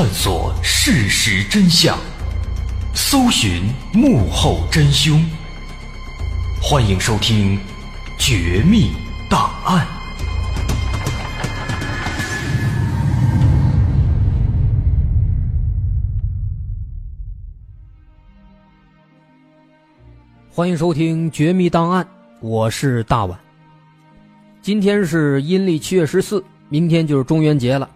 [0.00, 1.94] 探索事实真相，
[2.94, 5.22] 搜寻幕后真凶。
[6.58, 7.58] 欢迎收听
[8.16, 8.92] 《绝密
[9.28, 9.86] 档案》，
[20.50, 22.02] 欢迎收听《绝密档案》，
[22.40, 23.38] 我是大碗。
[24.62, 27.86] 今天是阴历七月十四，明天就是中元节了。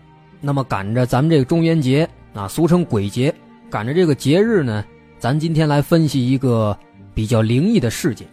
[0.44, 3.34] 那么赶着咱们这个中元节啊，俗称鬼节，
[3.70, 4.84] 赶着这个节日呢，
[5.18, 6.78] 咱今天来分析一个
[7.14, 8.28] 比较灵异的事件。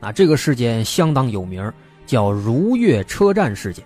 [0.00, 1.72] 啊，这个事件相当有名，
[2.04, 3.82] 叫如月车站事件。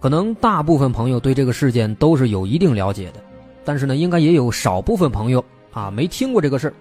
[0.00, 3.22] 可能大部分朋友对这个事件都是有一定了解的，
[3.64, 6.74] 但是呢，应该也有少部分朋友啊没听过这个事儿。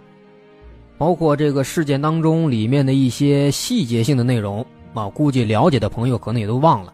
[0.98, 6.92] 包括这个事件当中里面的一些细节性的内容啊，估计了解的朋友可能也都忘了。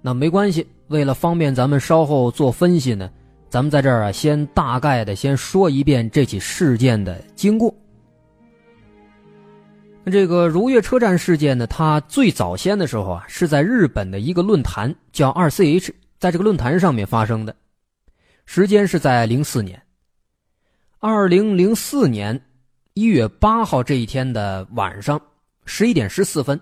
[0.00, 0.66] 那没关系。
[0.88, 3.10] 为了方便咱们稍后做分析呢，
[3.48, 7.74] 咱们在这儿啊，先大概的先说一遍这起事件的经过。
[10.06, 17.56] 这个如月车站事件呢，它最早先的时候啊，是在日本的一个论坛叫 RCH，在这个论坛上面发生的，
[18.44, 19.80] 时间是在零四年，
[20.98, 22.38] 二零零四年
[22.92, 25.18] 一月八号这一天的晚上
[25.64, 26.60] 十一点十四分，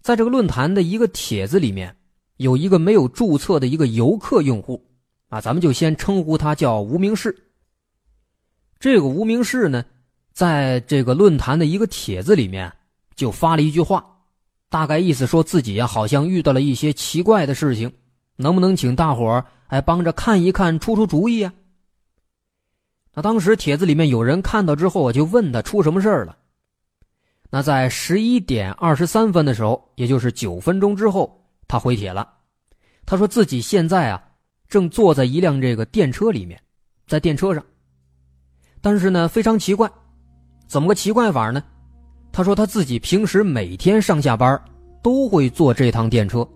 [0.00, 1.94] 在这个论坛的一个帖子里面。
[2.38, 4.82] 有一个没有注册的一个游客用户，
[5.28, 7.36] 啊，咱们就先称呼他叫无名氏。
[8.78, 9.84] 这个无名氏呢，
[10.32, 12.72] 在这个论坛的一个帖子里面
[13.16, 14.04] 就发了一句话，
[14.68, 17.92] 大概意思说自己呀好像遇到了一些奇怪的事情，
[18.36, 21.52] 能不能请大伙儿哎帮着看一看，出出主意啊？
[23.14, 26.38] 那当时帖子里面有人看到之后，我就问他出什么事儿了。
[27.50, 31.37] 那在十一点二十三分的时候，也就是九分钟之后。
[31.68, 32.26] 他回帖了，
[33.04, 34.20] 他说自己现在啊
[34.68, 36.58] 正坐在一辆这个电车里面，
[37.06, 37.62] 在电车上。
[38.80, 39.90] 但是呢非常奇怪，
[40.66, 41.62] 怎么个奇怪法呢？
[42.32, 44.60] 他说他自己平时每天上下班
[45.02, 46.46] 都会坐这趟电车，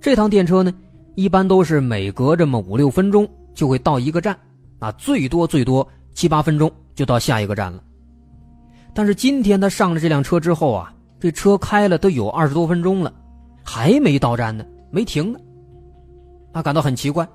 [0.00, 0.74] 这趟电车呢
[1.14, 4.38] 一般都是每隔这么五六分钟就会到一个站，
[4.80, 7.82] 啊最多最多七八分钟就到下一个站了。
[8.94, 13.12] 但是今天他上了这辆车之后啊，这车开了都有二十多分钟了。
[13.70, 15.38] 还没到站呢，没停呢，
[16.54, 17.28] 他感到很奇怪。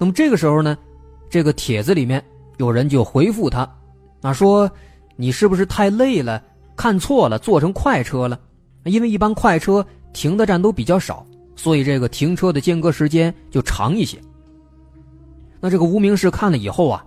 [0.00, 0.76] 那么这个时候呢，
[1.30, 2.20] 这个帖子里面
[2.56, 3.60] 有人就回复他，
[4.20, 4.68] 啊说
[5.14, 6.42] 你是不是太累了，
[6.74, 8.36] 看错了，坐成快车了？
[8.82, 11.24] 因为一般快车停的站都比较少，
[11.54, 14.18] 所以这个停车的间隔时间就长一些。
[15.60, 17.06] 那这个无名氏看了以后啊，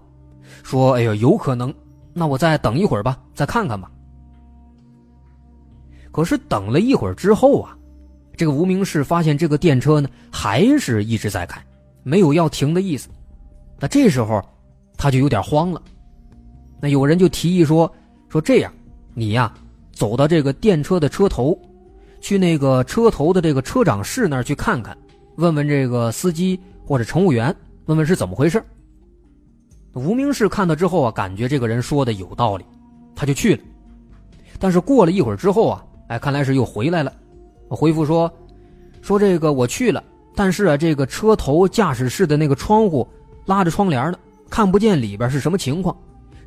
[0.63, 1.73] 说：“哎呦，有可能，
[2.13, 3.91] 那我再等一会儿吧，再看看吧。”
[6.13, 7.75] 可是等了一会儿之后啊，
[8.37, 11.59] 这个无名氏发现这个电车呢还是一直在开，
[12.03, 13.09] 没有要停的意思。
[13.79, 14.39] 那这时候
[14.95, 15.81] 他就有点慌了。
[16.79, 17.91] 那有人就提议说
[18.29, 18.71] ：“说这样，
[19.15, 19.51] 你呀
[19.91, 21.59] 走到这个电车的车头，
[22.21, 24.95] 去那个车头的这个车长室那儿去看看，
[25.37, 27.53] 问问这个司机或者乘务员，
[27.85, 28.63] 问问是怎么回事。”
[29.95, 32.63] 无名氏看到之后啊，感觉这个人说的有道理，
[33.15, 33.63] 他就去了。
[34.59, 35.83] 但是过了一会儿之后啊。
[36.13, 37.11] 哎，看来是又回来了。
[37.69, 38.31] 我回复说
[39.01, 40.03] ：“说这个我去了，
[40.35, 43.07] 但是啊，这个车头驾驶室的那个窗户
[43.47, 45.97] 拉着窗帘呢，看不见里边是什么情况。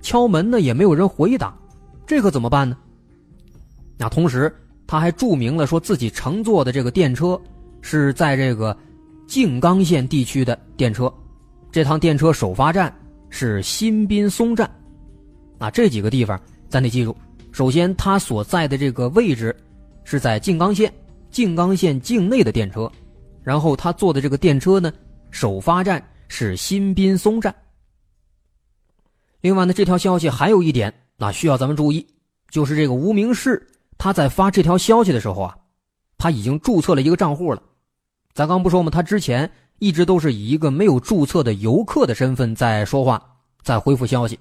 [0.00, 1.53] 敲门呢，也没有人回答，
[2.06, 2.77] 这可怎么办呢？”
[3.99, 4.54] 那同时
[4.87, 7.41] 他还注明了说自己乘坐的这个电车
[7.81, 8.77] 是在这个
[9.27, 11.12] 静冈县地区的电车，
[11.72, 12.94] 这趟电车首发站
[13.31, 14.71] 是新滨松站。
[15.59, 17.16] 啊，这几个地方咱得记住。
[17.56, 19.56] 首先，他所在的这个位置
[20.05, 20.93] 是在静冈县，
[21.31, 22.93] 静冈县境内的电车。
[23.43, 24.93] 然后他坐的这个电车呢，
[25.31, 27.54] 首发站是新滨松站。
[29.41, 32.07] 另外呢，这条消息还有一点那，需要咱们注意，
[32.51, 33.66] 就是这个无名氏
[33.97, 35.57] 他在发这条消息的时候啊，
[36.19, 37.63] 他已经注册了一个账户了。
[38.34, 38.91] 咱刚不说吗？
[38.91, 44.39] 他之前一直都是以一个没有注册的游客的身份在说话，在回复消息。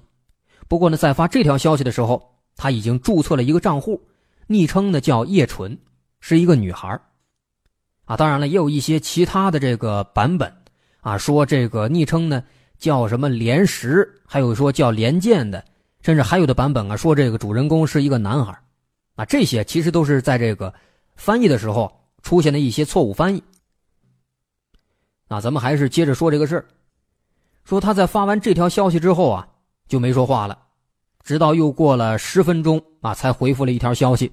[0.68, 2.35] 不过呢，在发这条消息的时候。
[2.56, 4.00] 他已经注册了一个账户，
[4.46, 5.78] 昵称呢叫叶纯，
[6.20, 6.98] 是一个女孩
[8.06, 10.52] 啊，当然了，也有一些其他的这个版本，
[11.00, 12.42] 啊，说这个昵称呢
[12.78, 15.64] 叫什么连石，还有说叫连剑的，
[16.00, 18.58] 甚至还有的版本啊说这个主人公是一个男孩
[19.16, 20.72] 啊，这些其实都是在这个
[21.16, 21.92] 翻译的时候
[22.22, 23.42] 出现的一些错误翻译。
[25.28, 26.64] 那咱们还是接着说这个事儿，
[27.64, 29.48] 说他在发完这条消息之后啊，
[29.88, 30.65] 就没说话了。
[31.26, 34.30] 直到又过了十分钟啊，才回复了一条消息，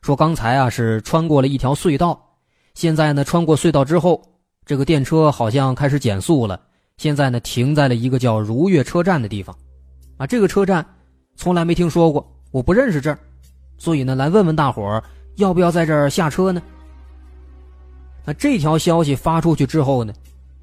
[0.00, 2.20] 说刚才啊是穿过了一条隧道，
[2.74, 4.20] 现在呢穿过隧道之后，
[4.66, 6.60] 这个电车好像开始减速了，
[6.96, 9.56] 现在呢停在了一个叫如月车站的地方，
[10.16, 10.84] 啊，这个车站
[11.36, 13.16] 从来没听说过，我不认识这儿，
[13.78, 15.04] 所以呢来问问大伙儿
[15.36, 16.60] 要不要在这儿下车呢？
[18.24, 20.12] 那这条消息发出去之后呢，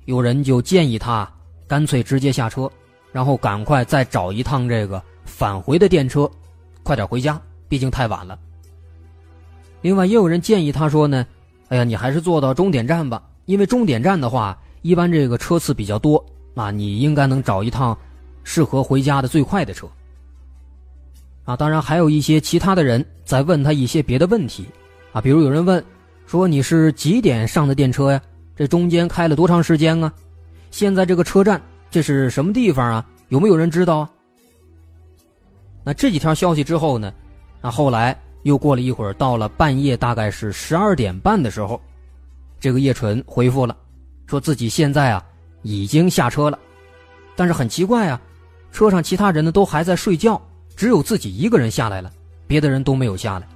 [0.03, 1.25] 有人就建议他
[1.69, 2.69] 干脆直接下车，
[3.13, 6.29] 然后赶快再找一趟这个返回的电车，
[6.83, 7.39] 快点回家，
[7.69, 8.37] 毕竟太晚了。
[9.81, 11.25] 另外也有人建议他说呢，
[11.69, 14.57] 哎呀，你还是坐到终点站吧，因为终点站的话。
[14.81, 16.23] 一般这个车次比较多，
[16.55, 17.97] 啊，你应该能找一趟
[18.45, 19.85] 适合回家的最快的车。
[21.43, 24.65] 啊，当然还有一些其他的人在问他一些别的问题，
[25.11, 25.83] 啊，比如有人问
[26.25, 28.21] 说你是几点上的电车呀？
[28.55, 30.13] 这中间开了多长时间啊？
[30.71, 31.61] 现在这个车站
[31.91, 33.05] 这是什么地方啊？
[33.27, 34.09] 有没有人知道啊？
[35.83, 37.13] 那这几条消息之后呢？
[37.61, 41.79] 那后来又过了一会儿，到了半夜大概是十二点半的时候，
[42.59, 43.75] 这个叶纯回复了。
[44.27, 45.25] 说自己现在啊
[45.63, 46.59] 已经下车了，
[47.35, 48.21] 但是很奇怪啊，
[48.71, 50.39] 车上其他人呢都还在睡觉，
[50.75, 52.11] 只有自己一个人下来了，
[52.45, 53.47] 别的人都没有下来。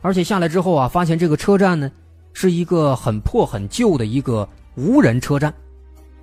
[0.00, 1.90] 而且下来之后啊，发现这个车站呢
[2.32, 5.52] 是一个很破很旧的一个无人车站，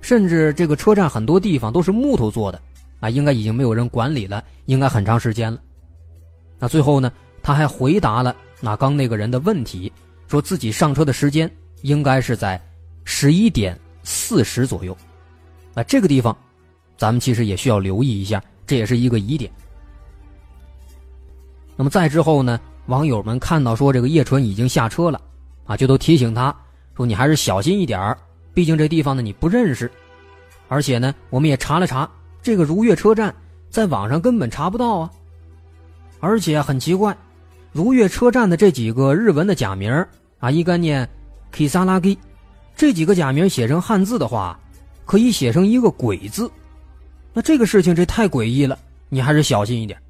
[0.00, 2.58] 甚至这个车站很多地方都是木头做的
[3.00, 5.60] 啊，应该已经没有人管理了，应该很长时间了。
[6.58, 7.12] 那最后呢，
[7.42, 9.92] 他还回答了那刚那个人的问题，
[10.28, 11.50] 说自己上车的时间
[11.82, 12.60] 应该是在。
[13.08, 14.94] 十一点四十左右，
[15.72, 16.36] 那这个地方，
[16.96, 19.48] 咱们其实也需要留意一下，这也是一个疑点。
[21.76, 25.20] 那么再之后呢，网友们看到说这个叶纯已经下车了，
[25.66, 26.52] 啊，就都提醒他
[26.96, 28.16] 说：“你还是小心一点
[28.52, 29.88] 毕竟这地方呢你不认识，
[30.66, 32.10] 而且呢，我们也查了查，
[32.46, 33.34] 这个如月车站
[33.70, 35.10] 在网上根本查不到啊。
[36.20, 37.16] 而且很奇怪，
[37.72, 39.92] 如月车站的这几个日文的假名
[40.38, 41.08] 啊，一概念
[41.52, 42.16] Kisaragi。”
[42.76, 44.56] 这几个假名写成汉字的话，
[45.04, 46.48] 可以写成一个“鬼”字，
[47.32, 48.78] 那这个事情这太诡异了，
[49.08, 50.00] 你还是小心一点。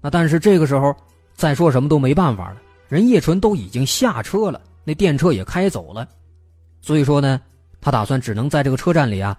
[0.00, 0.94] 那但是这个时候
[1.34, 6.06] 再说什么都没办法了，人叶纯都已经下车了，那电车也开走了，
[6.80, 7.40] 所以说呢，
[7.80, 9.36] 他打算只能在这个车站里啊，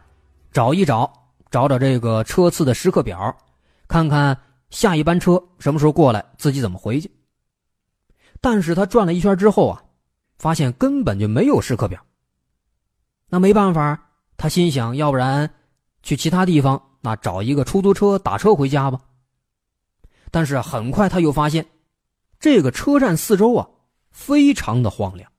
[0.52, 1.14] 找一找，
[1.51, 3.36] 找找这个车次的时刻表，
[3.88, 4.38] 看看
[4.69, 7.12] 下一班车什么时候过来，自己怎么回去。
[8.42, 9.84] 但是他转了一圈之后啊。
[10.40, 12.01] 发现根本就没有时刻表。
[13.28, 14.01] 那没办法，
[14.38, 15.54] 他心想，要不然
[16.01, 19.02] 去其他地方，那找一个出租车打车回家吧。
[20.31, 21.66] 但是很快他又发现，
[22.40, 23.68] 这个车站四周啊，
[24.12, 25.30] 非常的荒凉，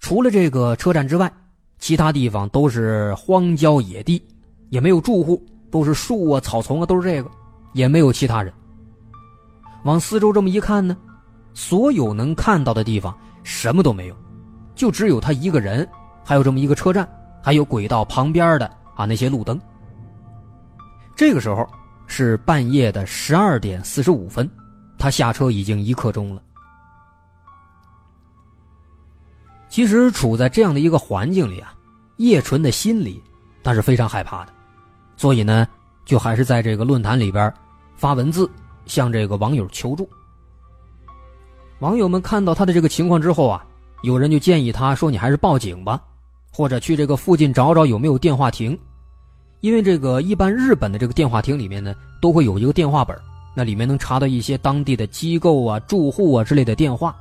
[0.00, 1.32] 除了这个车站之外，
[1.78, 4.22] 其他地方都是荒郊野地，
[4.74, 5.40] 也没有住户，
[5.70, 7.30] 都是树啊、草丛啊，都是这个，
[7.74, 8.52] 也没有其他人。
[9.84, 10.96] 往四周这么一看呢，
[11.54, 13.16] 所有能看到的地方。
[13.44, 14.16] 什么都没有，
[14.74, 15.88] 就只有他一个人，
[16.24, 17.08] 还有这么一个车站，
[17.40, 18.66] 还有轨道旁边的
[18.96, 19.60] 啊那些路灯。
[21.14, 21.64] 这个时候
[22.08, 24.50] 是半夜的十二点四十五分，
[24.98, 26.42] 他下车已经一刻钟了。
[29.68, 31.72] 其实处在这样的一个环境里啊，
[32.16, 33.22] 叶纯的心里
[33.62, 34.53] 他是非常害怕的，
[35.16, 35.66] 所以呢，
[36.04, 37.52] 就还是在这个论坛里边
[37.96, 38.50] 发文字
[38.86, 40.08] 向这个网友求助。
[41.80, 43.64] 网友们看到他的这个情况之后啊，
[44.02, 46.00] 有人就建议他说：“你还是报警吧，
[46.52, 48.78] 或者去这个附近找找有没有电话亭，
[49.60, 53.18] 因为这个一般日本的这个电话亭里面呢，都会有一个电话本，
[53.54, 57.14] 那里面能查到一些当地的机构啊、住户啊之类的电话。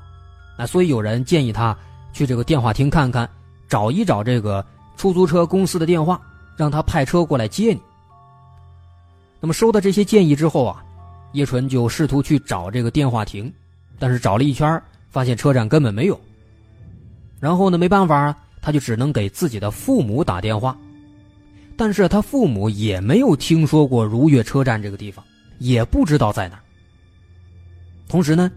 [0.57, 1.75] 那所以有人建议他
[2.13, 3.29] 去这个电话亭看看，
[3.67, 4.63] 找一找这个
[4.95, 6.21] 出租车公司的电话，
[6.55, 7.81] 让他派车过来接你。
[9.39, 10.83] 那么收到这些建议之后啊，
[11.33, 13.51] 叶纯就试图去找这个电话亭。”
[13.99, 16.19] 但是找了一圈，发现车站根本没有。
[17.39, 20.77] 然后呢，没办法啊，他就只能给自己的父母打电话。
[21.77, 25.23] 但是他父母也没有听说过如月车站这个地方，
[25.59, 26.59] 也不知道在哪。
[28.09, 28.51] 同时呢，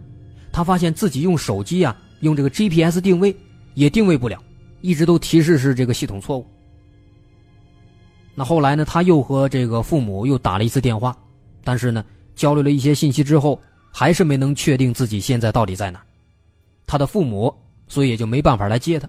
[0.51, 3.37] 他发现自己用手机啊，用这个 GPS 定位
[3.75, 4.43] 也定位不了，
[4.81, 6.47] 一直都提示是这个系统错误。
[8.37, 11.17] 那后来呢，他又和这个父母又打了一次电话，
[11.65, 12.05] 但是呢，
[12.37, 13.61] 交流了一些信息之后。
[13.99, 16.05] 还是没能确定自己现在到底在哪，
[16.87, 17.51] 他的父母，
[17.89, 19.09] 所以也就没办法来接他。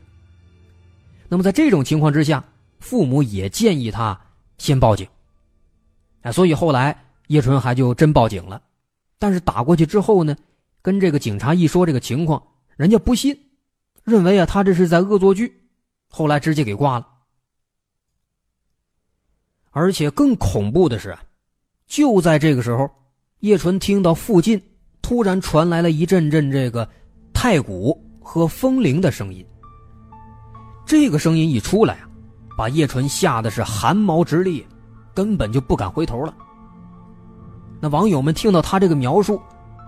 [1.28, 2.42] 那么在这种情况之下，
[2.80, 4.18] 父母也建议他
[4.58, 5.06] 先报警。
[6.22, 8.62] 哎，所以后来叶纯还就真报警了，
[9.20, 10.34] 但是打过去之后呢，
[10.82, 12.42] 跟这个警察一说这个情况，
[12.78, 13.38] 人家不信，
[14.06, 15.54] 认为啊他这是在恶作剧，
[16.08, 17.06] 后来直接给挂了。
[19.78, 21.16] 而且更恐怖的是，
[21.86, 22.90] 就在这个时候，
[23.42, 24.60] 叶纯听到附近。
[25.04, 26.90] 突然传来了一阵阵这个
[27.32, 29.46] 太鼓和风铃的声音。
[30.84, 32.10] 这个声音一出来啊，
[32.58, 34.66] 把叶纯吓得是汗毛直立，
[35.14, 36.34] 根本就不敢回头了。
[37.80, 39.40] 那网友们听到他这个描述，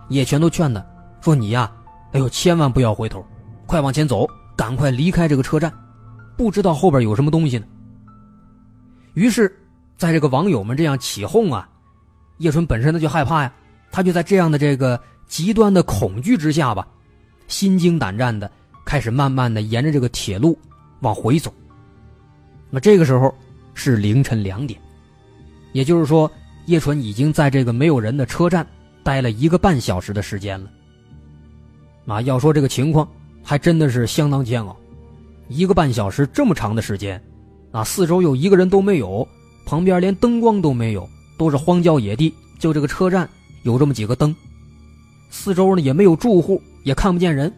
[0.08, 0.86] 也全都劝他，
[1.20, 1.70] 说：“你呀，
[2.12, 3.26] 哎呦，千万不要回头，
[3.66, 5.74] 快往前走，赶快离开这个车站，
[6.38, 7.66] 不知道后边有什么东西呢。”
[9.16, 9.54] 于是，
[10.00, 11.70] 在这个网友们这样起哄啊，
[12.38, 13.54] 叶纯本身他就害怕呀，
[13.92, 16.88] 他就在这样的这个极端的恐惧之下吧，
[17.48, 18.50] 心惊胆战的
[18.84, 20.58] 开始慢慢的沿着这个铁路
[21.02, 21.54] 往回走。
[22.72, 23.32] 那这个时候
[23.74, 24.80] 是凌晨两点，
[25.74, 26.32] 也就是说。
[26.66, 28.68] 叶纯已经在这个没有人的车站
[29.02, 30.70] 待了一个半小时的时间了。
[32.06, 33.10] 啊，要说这个情况，
[33.44, 34.78] 还真的是相当煎熬。
[35.48, 37.20] 一个半小时这么长的时间，
[37.72, 39.28] 啊，四周又一个人都没有，
[39.70, 41.08] 旁边连灯光都没有，
[41.38, 43.30] 都是荒郊野地，就这个车站
[43.62, 44.36] 有这么几个灯，
[45.30, 47.54] 四周呢也没有住户，也看不见人。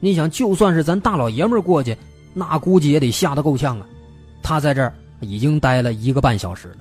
[0.00, 1.96] 你想，就算是咱大老爷们过去，
[2.32, 3.86] 那估计也得吓得够呛啊。
[4.42, 6.78] 他在这儿已经待了一个半小时了。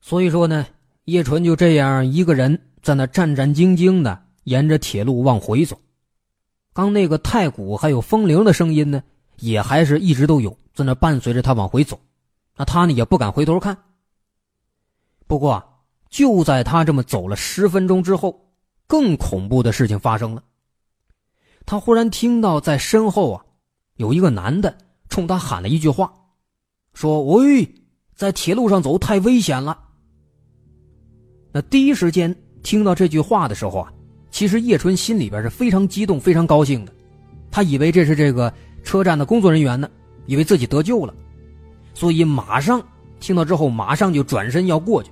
[0.00, 0.64] 所以说呢，
[1.04, 5.78] 叶纯就这样一个人在那战战兢兢的沿着铁路往回走。
[6.72, 9.02] 刚那个太鼓还有风铃的声音呢，
[9.38, 12.00] 也还是一直都有在那伴随着他往回走。
[12.56, 13.76] 那他呢也不敢回头看。
[15.26, 15.62] 不过
[16.10, 18.52] 就在他这么走了十分钟之后，
[18.86, 20.42] 更恐怖的事情发生了。
[21.64, 23.44] 他忽然听到在身后啊，
[23.96, 24.76] 有一个男的
[25.08, 26.12] 冲他喊了一句话，
[26.92, 27.74] 说：“喂，
[28.14, 29.78] 在铁路上走太危险了。”
[31.52, 33.92] 那第一时间听到这句话的时候啊，
[34.32, 36.92] 其实叶春心里边是非常激动、非常高兴的，
[37.50, 39.88] 他以为这是这个车站的工作人员呢，
[40.26, 41.14] 以为自己得救了，
[41.94, 42.82] 所以马上
[43.20, 45.10] 听到之后，马上就转身要过去。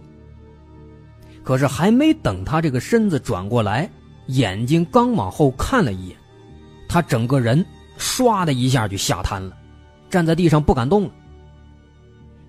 [1.45, 3.89] 可是还没等他这个身子转过来，
[4.27, 6.17] 眼睛刚往后看了一眼，
[6.89, 7.65] 他整个人
[7.99, 9.57] 唰的一下就吓瘫了，
[10.09, 11.11] 站在地上不敢动了，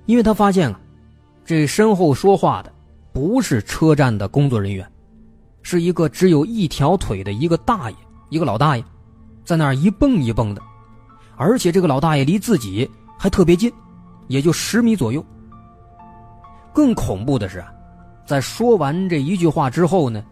[0.05, 0.79] 因为他发现啊，
[1.45, 2.71] 这身后说话的。
[3.13, 4.89] 不是车站的工作人员，
[5.61, 7.97] 是一个只有一条腿的一个大爷，
[8.29, 8.83] 一个老大爷，
[9.43, 10.61] 在那儿一蹦一蹦的，
[11.35, 13.71] 而且这个老大爷离自己还特别近，
[14.27, 15.23] 也就十米左右。
[16.73, 17.71] 更恐怖的是啊，
[18.25, 20.23] 在说完这一句话之后呢，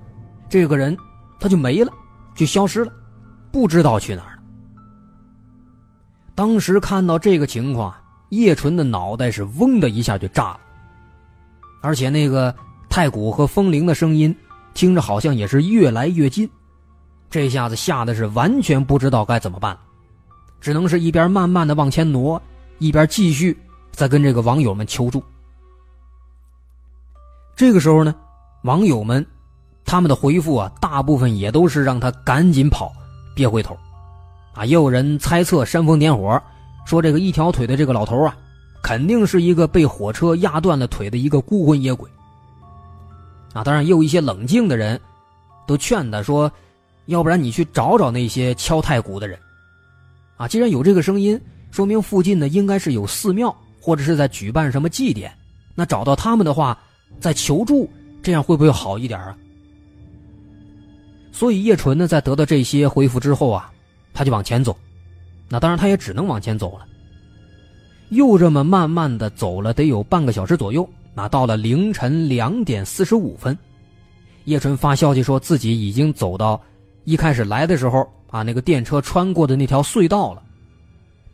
[0.50, 0.98] 这个人
[1.40, 1.92] 他就没了，
[2.36, 2.92] 就消失了，
[3.52, 4.42] 不知道去哪儿了。
[6.36, 7.94] 当时看到这个情况，
[8.30, 10.60] 叶纯的脑袋是嗡的一下就炸了，
[11.82, 12.54] 而且那个。
[12.92, 14.36] 太鼓和风铃的声音，
[14.74, 16.50] 听着好像也是越来越近，
[17.30, 19.78] 这下子吓得是完全不知道该怎么办，
[20.62, 22.42] 只能是一边慢慢的往前挪，
[22.78, 23.58] 一边继续
[23.92, 25.22] 在跟这个网友们求助。
[27.56, 28.16] 这个时候呢，
[28.64, 29.26] 网友们
[29.84, 32.94] 他们的回复啊，大部分也都是让他赶紧跑，
[33.36, 33.78] 别回头，
[34.54, 36.42] 啊，也有人猜测煽风点火，
[36.86, 38.38] 说这个一条腿的这个老头啊，
[38.82, 42.10] 肯定是一个被火车压断了腿的一个孤魂野鬼。
[43.54, 45.00] 啊，当然也有一些冷静的人，
[45.68, 46.52] 都劝他说
[47.08, 49.38] ：“要不然你去找找那些敲太鼓的人。”
[50.38, 51.40] 啊，既然有这个声音，
[51.72, 55.32] 说明附近呢应该是有寺庙或者是在举办什么祭典。
[55.76, 56.78] 那找到他们的话，
[57.20, 57.90] 再求助，
[58.22, 59.36] 这样会不会好一点啊？
[61.32, 63.72] 所以叶纯呢，在得到这些回复之后啊，
[64.14, 64.78] 他就往前走。
[65.48, 66.86] 那当然，他也只能往前走了。
[68.10, 70.88] 又这么慢慢的走了，得有半个小时左右。
[71.22, 73.58] 那到了凌晨两点四十五分，
[74.46, 76.62] 叶纯发消息说自己已经走到
[77.04, 80.42] 一开始来的时候啊，那个电车穿过的那条隧道了。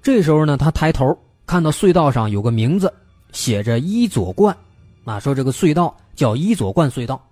[0.02, 1.16] 这时候呢，他抬头
[1.46, 2.92] 看到隧道上有个名字，
[3.32, 4.58] 写着伊佐冠，
[5.04, 7.24] 啊，说这个隧道叫伊佐冠隧道。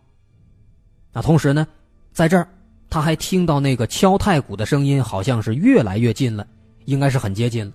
[1.12, 1.67] 那同时呢，
[2.12, 2.48] 在这儿
[2.88, 6.45] 他还听到那个敲太鼓的声音，好像是越来越近了，
[6.86, 7.72] 应该是很接近了。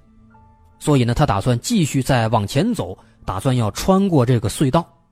[0.78, 2.96] 所以呢，他打算继续再往前走。
[3.28, 5.04] 打算要穿过这个隧道，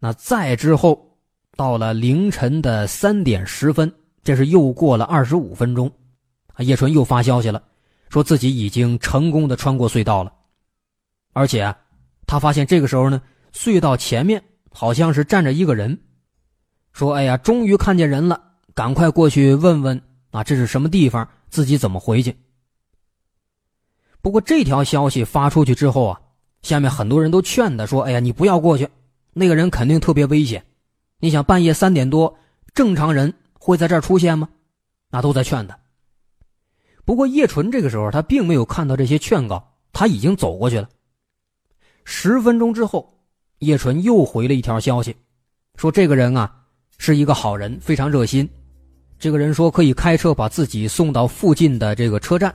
[0.00, 1.16] 那再之后，
[1.56, 3.94] 到了凌晨的三点十分，
[4.24, 5.88] 这是又过了二十五分钟，
[6.54, 7.62] 啊，叶纯又发消息了，
[8.08, 10.32] 说自己已经成功的穿过隧道了，
[11.32, 11.78] 而且啊，
[12.26, 14.42] 他发现这个时候呢，隧道前面
[14.72, 15.96] 好像是站着一个人，
[16.92, 18.42] 说：“哎呀，终于看见人了，
[18.74, 22.36] 赶快过去问问啊，这是什么地方，自己怎么回去。”
[24.28, 26.20] 不过这条消息发出去之后啊，
[26.60, 28.86] 下面很多人都劝他说：“哎呀，你不要过去，
[29.32, 30.62] 那个人肯定特别危险。
[31.18, 32.36] 你想半夜三点多，
[32.74, 34.46] 正常人会在这儿出现吗？”
[35.10, 35.78] 那都在劝他。
[37.06, 40.86] 不过叶纯这个时候他并没有看到这些劝告，他已经走过去了。
[42.04, 43.10] 十分钟之后，
[43.60, 45.16] 叶纯又回了一条消息，
[45.76, 46.54] 说：“这个人啊，
[46.98, 48.46] 是一个好人，非常热心。
[49.18, 52.54] 这个人说可以开车把自己送到附近的这个车站，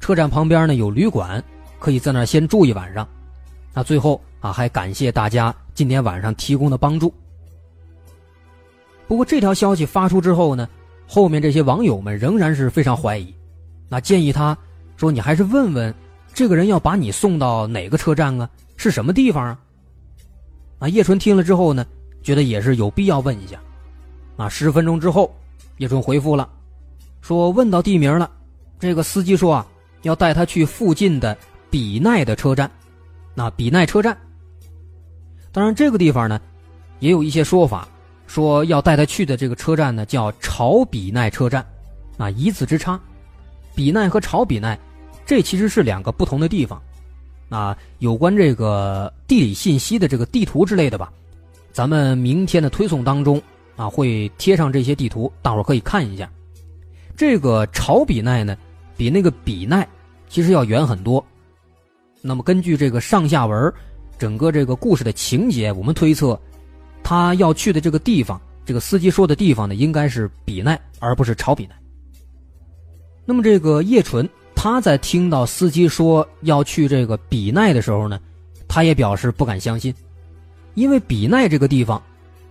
[0.00, 1.42] 车站旁边呢有旅馆，
[1.78, 3.06] 可以在那先住一晚上。
[3.72, 7.12] 那最后啊，还感谢大家今天晚上提供的帮助。
[9.06, 10.68] 不过这条消息发出之后呢，
[11.06, 13.32] 后面这些网友们仍然是非常怀疑，
[13.88, 14.56] 那建议他
[14.96, 15.94] 说：“你还是问问
[16.32, 18.48] 这个人要把你送到哪个车站啊？
[18.76, 19.58] 是什么地方啊？”
[20.80, 21.84] 啊，叶纯听了之后呢，
[22.22, 23.60] 觉得也是有必要问一下。
[24.36, 25.34] 啊，十分钟之后，
[25.76, 26.48] 叶纯回复了，
[27.20, 28.30] 说问到地名了，
[28.78, 29.66] 这个司机说啊，
[30.02, 31.36] 要带他去附近的
[31.70, 32.70] 比奈的车站。
[33.34, 34.16] 那比奈车站，
[35.52, 36.40] 当然这个地方呢，
[36.98, 37.88] 也有一些说法。
[38.26, 41.66] 说要带他去的这个车站呢，叫朝比奈车站，
[42.16, 43.00] 啊，一字之差，
[43.74, 44.78] 比奈和朝比奈，
[45.26, 46.80] 这其实是两个不同的地方，
[47.48, 51.12] 啊，有关这个地理信息的这个地图之类的吧，
[51.72, 53.42] 咱们明天的推送当中
[53.74, 56.30] 啊会贴上这些地图，大伙可以看一下。
[57.16, 58.56] 这个朝比奈呢，
[59.00, 59.88] 比那个比奈
[60.28, 61.24] 其实要远很多。
[62.20, 63.72] 那么根据这个上下文，
[64.18, 66.38] 整个这个故事的情节，我们推测。
[67.02, 71.74] 他要去的这个地方，这个司机说的地方呢，应该是比奈，而不是朝比奈。
[73.24, 78.20] 那么这个叶纯，他在听到司机说要去这个比奈的时候呢，
[78.68, 79.94] 他也表示不敢相信，
[80.74, 82.02] 因为比奈这个地方，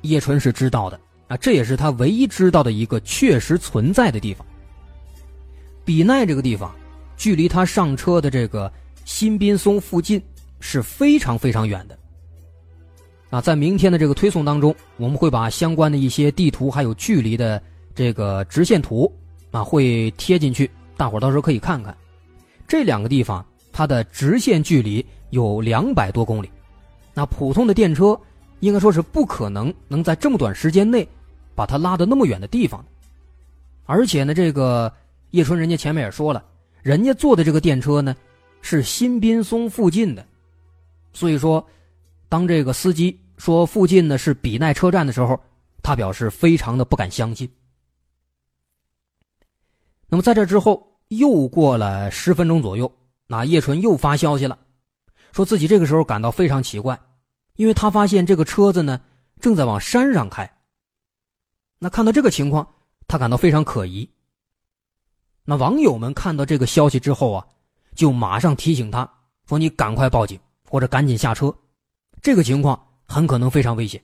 [0.01, 4.43] 叶纯是知道的啊，这也是他唯一知道的一个确实存在的地方。
[5.89, 6.71] 比奈这个地方，
[7.17, 8.71] 距离他上车的这个
[9.05, 10.21] 新宾松附近
[10.59, 11.97] 是非常非常远的。
[13.31, 17.59] 啊，在明天的这个推送当中，我们会把相关的一些地图还有距离的
[17.95, 19.11] 这个直线图
[19.49, 21.97] 啊，会贴进去，大伙到时候可以看看。
[22.67, 26.51] 这两个地方它的直线距离有两百多公里，
[27.15, 28.15] 那普通的电车
[28.59, 31.07] 应该说是不可能能在这么短时间内
[31.55, 32.85] 把它拉到那么远的地方。
[33.87, 34.93] 而且呢，这个
[35.31, 36.43] 叶春人家前面也说了，
[36.81, 38.15] 人家坐的这个电车呢
[38.61, 40.25] 是新宾松附近的，
[41.13, 41.65] 所以说。
[42.31, 45.41] 当这个司机说附近呢是比奈车站的时候，
[45.81, 47.51] 他表示非常的不敢相信。
[50.07, 52.93] 那么在这之后又过了十分钟左右，
[53.25, 54.59] 那叶纯又发消息了，
[55.31, 57.01] 说自己这个时候感到非常奇怪，
[57.55, 59.01] 因为他发现这个车子呢
[59.39, 60.47] 正在往山上开。
[61.79, 62.75] 那看到这个情况，
[63.07, 64.07] 他感到非常可疑。
[65.49, 67.43] 那网友们看到这个消息之后啊，
[67.95, 69.11] 就马上提醒他
[69.47, 71.51] 说：“你赶快报警，或者赶紧下车。”
[72.21, 73.99] 这个情况很可能非常危险。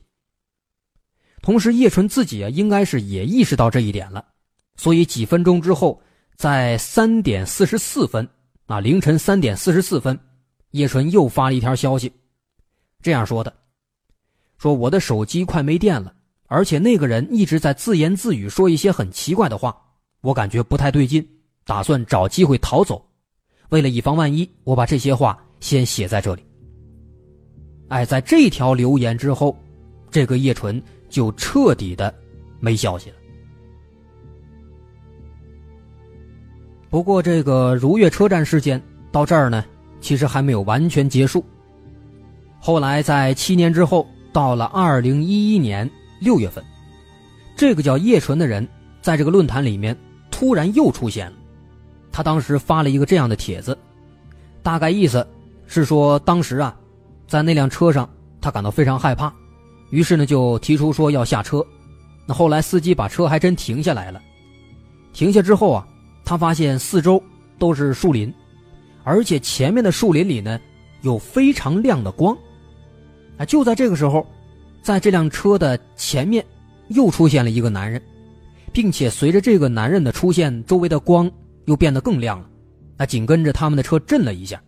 [1.43, 4.25] 同时，叶纯自己啊，应该是也意识到这一点了，
[4.75, 6.01] 所以几分钟之后，
[6.35, 8.27] 在三点四十四分
[8.65, 10.19] 啊，凌晨三点四十四分，
[10.71, 12.11] 叶纯又发了一条消息，
[13.03, 13.53] 这样说的
[14.57, 16.11] ：“说我的手机快没电了，
[16.47, 19.79] 而且那个人一直在自言自语，说一些很奇怪的话，
[20.21, 21.23] 我感觉不太对劲，
[21.65, 23.03] 打算找机会逃走。
[23.69, 26.43] 为了以防万一，我把这些话先写在这里。”
[27.89, 29.55] 哎，在这条留言之后，
[30.09, 32.13] 这个叶纯就彻底的
[32.59, 33.15] 没消息了。
[36.89, 39.65] 不过，这个如月车站事件到这儿呢，
[39.99, 41.43] 其实还没有完全结束。
[42.59, 46.63] 后来，在七年之后，到了二零一一年六月份，
[47.55, 48.67] 这个叫叶纯的人
[49.01, 49.95] 在这个论坛里面
[50.31, 51.37] 突然又出现了。
[52.15, 53.77] 他当时发了一个这样的帖子，
[54.63, 55.27] 大概意思
[55.67, 56.73] 是说，当时啊。
[57.27, 59.33] 在那辆车上，他感到非常害怕，
[59.89, 61.65] 于是呢就提出说要下车。
[62.25, 64.21] 那后来司机把车还真停下来了。
[65.11, 65.85] 停下之后啊，
[66.23, 67.21] 他发现四周
[67.59, 68.33] 都是树林，
[69.03, 70.57] 而且前面的树林里呢
[71.01, 72.37] 有非常亮的光。
[73.37, 74.25] 啊，就在这个时候，
[74.81, 76.45] 在这辆车的前面
[76.89, 78.01] 又出现了一个男人，
[78.71, 81.29] 并且随着这个男人的出现，周围的光
[81.65, 82.49] 又变得更亮了。
[82.97, 84.61] 那紧跟着他们的车震了一下，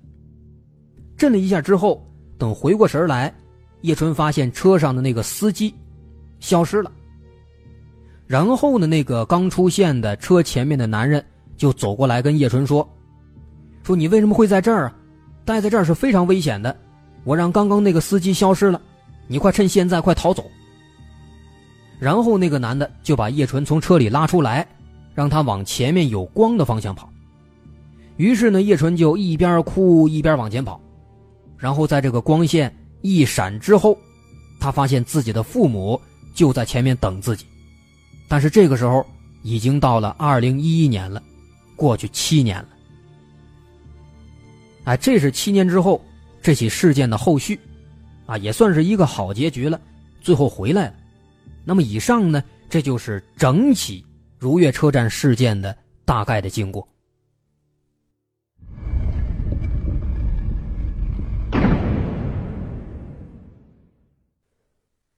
[1.18, 2.04] 震了一下之后。
[2.40, 3.34] 等回过神来，
[3.82, 5.74] 叶春发现车上的那个司机
[6.40, 6.92] 消失了。
[8.28, 12.88] 然后呢，那个刚出现的车前面的男人就走过来跟叶春说
[13.82, 14.96] ：“说你为什么会在这儿啊？
[15.46, 16.78] 待在这儿是非常危险的。
[17.24, 18.80] 我让刚刚那个司机消失了，
[19.26, 20.46] 你快趁现在快逃走。”
[22.00, 24.68] 然后那个男的就把叶纯从车里拉出来，
[25.18, 27.12] 让他往前面有光的方向跑。
[28.18, 30.80] 于是呢，叶纯就一边哭一边往前跑。
[31.58, 33.98] 然后在这个光线一闪之后，
[34.60, 36.00] 他发现自己的父母
[36.36, 37.48] 就在前面等自己，
[38.28, 39.04] 但是这个时候
[39.42, 41.20] 已经到了二零一一年了，
[41.76, 42.70] 过去七年了。
[44.84, 46.00] 哎，这是七年之后
[46.44, 47.60] 这起事件的后续，
[48.28, 49.82] 啊，也算是一个好结局了，
[50.22, 50.94] 最后回来了。
[51.66, 54.06] 那么以上呢，这就是整起
[54.38, 56.88] 如月车站事件的大概的经过。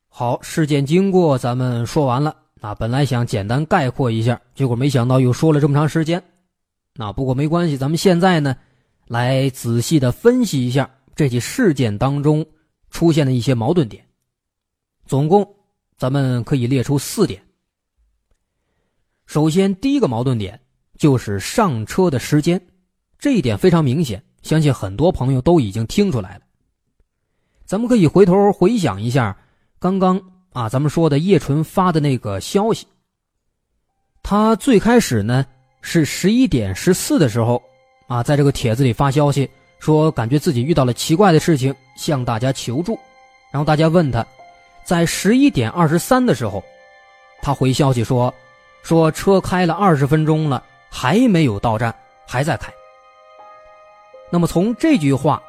[0.08, 2.36] 好，事件经过咱们说完了。
[2.62, 6.22] 啊，本来想简单概括一下，结果没想到又说了这么长时间。
[6.96, 8.58] 那不过没关系，咱们现在呢，
[9.08, 12.46] 来仔细的分析一下这起事件当中
[12.90, 14.06] 出现的一些矛盾点。
[15.06, 15.56] 总共
[15.98, 17.42] 咱们可以列出四点。
[19.30, 20.60] 首先，第一个矛盾点
[20.98, 22.60] 就是上车的时间，
[23.20, 26.42] 这一点非常明显，相信很多朋友都已经听出来了。
[27.64, 29.38] 咱们可以回头回想一下
[29.78, 30.20] 刚刚。
[30.52, 32.88] 啊，咱们说的叶纯发的那个消息，
[34.24, 35.46] 他最开始呢
[35.84, 37.62] 是十一点十四的时候，
[38.08, 42.98] 啊，在这个帖子里发消息说感觉自己遇到了奇怪的事情，向大家求助。
[43.52, 44.26] 然后大家问他，
[44.84, 46.64] 在十一点二十三的时候，
[47.44, 48.34] 他回消息说，
[48.82, 51.94] 说车开了二十分钟了，还没有到站，
[52.28, 52.72] 还在开。
[54.32, 55.42] 那么从这句话，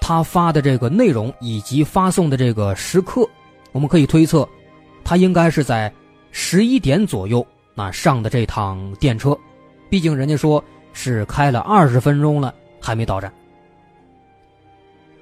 [0.00, 3.28] 他发的这个内容以及发送的这个时刻。
[3.72, 4.48] 我们可以推测，
[5.04, 5.92] 他应该是在
[6.30, 9.38] 十一点左右那上的这趟电车，
[9.90, 13.32] 毕竟人家说是开了二十分钟了还没到站。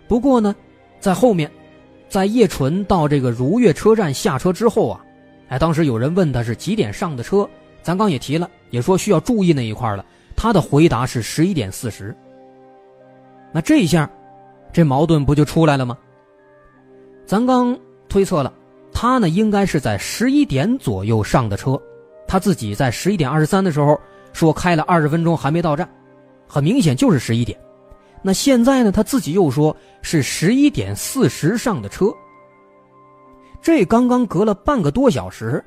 [0.07, 0.55] 不过呢，
[1.01, 1.51] 在后面，
[2.09, 5.05] 在叶纯到这个如月车站下车之后啊，
[5.49, 7.49] 哎，当时有人问他是几点上的车，
[7.83, 10.05] 咱刚也提了，也说需要注意那一块了。
[10.37, 12.15] 他的回答是十一点四十。
[13.53, 14.11] 那这一下，
[14.73, 15.97] 这矛盾不就出来了吗？
[17.27, 17.79] 咱刚。
[18.09, 18.53] 推测了，
[18.93, 21.79] 他呢应该是在十一点左右上的车，
[22.27, 24.01] 他自己在十一点二十三的时候
[24.33, 25.87] 说开了二十分钟还没到站，
[26.47, 27.59] 很明显就是十一点。
[28.23, 32.07] 那现在呢，他自己又说是十一点四十上的车，
[33.63, 35.65] 这刚刚隔了半个多小时，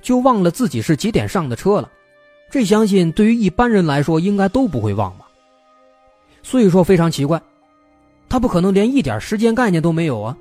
[0.00, 1.90] 就忘了自己是几点上的车了，
[2.50, 5.28] 这相信对于一般人来说应该都不会忘吧。
[6.42, 7.40] 所以说非常奇怪，
[8.28, 10.36] 他不可能连一点时间概念都没有啊，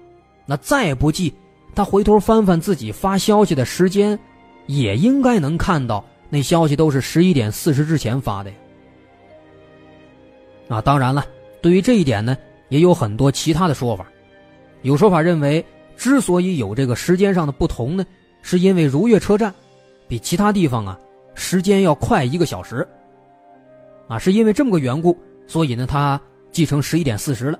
[0.46, 1.34] 那再不济。
[1.74, 4.20] 他回头翻翻自己发消息的时间，
[4.66, 8.56] 也应该能看到那消息都是十一点四十之前发的呀。
[10.68, 11.26] 啊，当然了，
[11.62, 12.38] 对于这一点呢，
[12.70, 14.06] 也有很多其他的说法。
[14.82, 15.64] 有说法认为，
[16.02, 18.04] 之所以有这个时间上的不同呢，
[18.42, 19.54] 是因为如月车站
[20.08, 21.00] 比其他地方啊
[21.36, 22.88] 时间要快一个小时。
[24.08, 26.20] 啊，是因为这么个缘故，所以呢，它
[26.52, 27.60] 记成十一点四十了。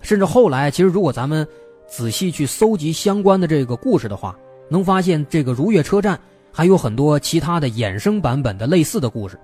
[0.00, 1.46] 甚至后来，其实如果咱们。
[1.86, 4.34] 仔细去搜集相关的这个故事的话，
[4.70, 6.18] 能发现这个如月车站
[6.50, 9.38] 还有很多其他的衍生版本的类似的故事。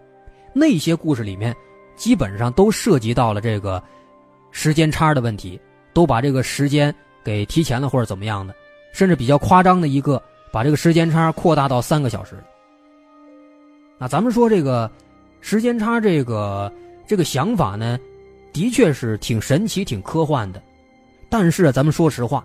[0.55, 1.55] 那些故事里面，
[1.97, 3.81] 基本上都涉及到了这个
[4.53, 5.61] 时间差的问题，
[5.93, 6.93] 都把这个时间
[7.25, 8.55] 给提前了或者怎么样的，
[8.93, 12.37] 甚至比较夸张的一个，把这个时间差扩大到三个小时。
[13.99, 14.91] 那咱们说这个
[15.41, 16.73] 时间差这个
[17.07, 17.99] 这个想法呢，
[18.53, 20.63] 的确是挺神奇、挺科幻的。
[21.29, 22.45] 但是咱们说实话，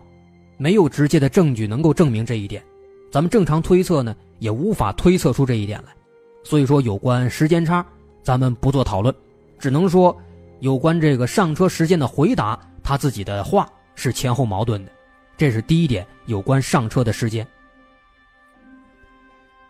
[0.57, 2.61] 没有直接的证据能够证明这一点，
[3.11, 5.93] 咱们正常推测呢也无法推测出这一点来。
[6.43, 7.83] 所以说，有关时间差，
[8.21, 9.15] 咱们不做讨论，
[9.57, 10.15] 只能说
[10.59, 14.91] 有关这个上车时间的回答，他自己的话是前后矛盾的，
[15.37, 17.45] 这是第一点，有关上车的时间。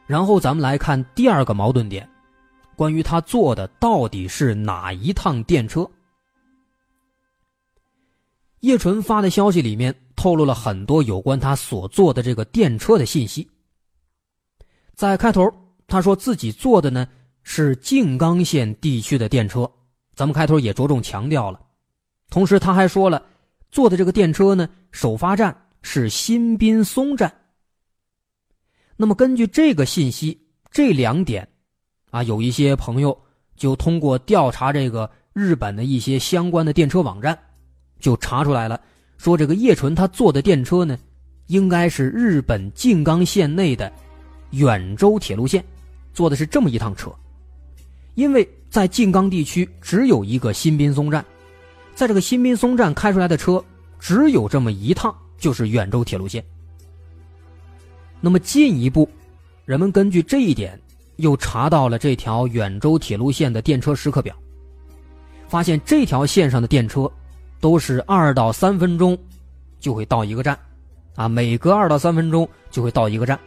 [0.05, 2.07] 然后咱们来看第二个矛盾点，
[2.75, 5.89] 关于他坐的到底是哪一趟电车。
[8.59, 13.47] 叶纯发的消息里面透露了很多有关他所坐的这个电车的信息。
[14.95, 15.51] 在开头，
[15.87, 17.07] 他说自己坐的呢
[17.43, 19.69] 是静冈县地区的电车，
[20.15, 21.59] 咱们开头也着重强调了。
[22.29, 23.23] 同时，他还说了
[23.75, 27.29] 坐的这个电车呢首发站是新滨松站。
[28.95, 31.45] 那么，根据这个信息，这两点，
[32.09, 33.21] 啊，有一些朋友
[33.57, 37.37] 就通过调查这个日本的一些相关的电车网站。
[37.99, 38.79] 就查出来了，
[39.17, 40.97] 说这个叶纯他坐的电车呢，
[41.47, 43.91] 应该是日本静冈县内的
[44.51, 45.61] 远州铁路线，
[46.13, 47.13] 坐的是这么一趟车。
[48.13, 51.25] 因为在静冈地区只有一个新滨松站，
[51.95, 53.63] 在这个新宾松站开出来的车
[53.97, 56.43] 只有这么一趟，就是远州铁路线。
[58.21, 59.09] 那么进一步，
[59.65, 60.79] 人们根据这一点
[61.15, 64.35] 又查到了这条远州铁路线的电车时刻表，
[65.47, 67.11] 发现这条线上的电车。
[67.61, 69.17] 都是二到三分钟
[69.79, 70.59] 就会到一个站，
[71.15, 73.39] 啊，每隔二到三分钟就会到一个站，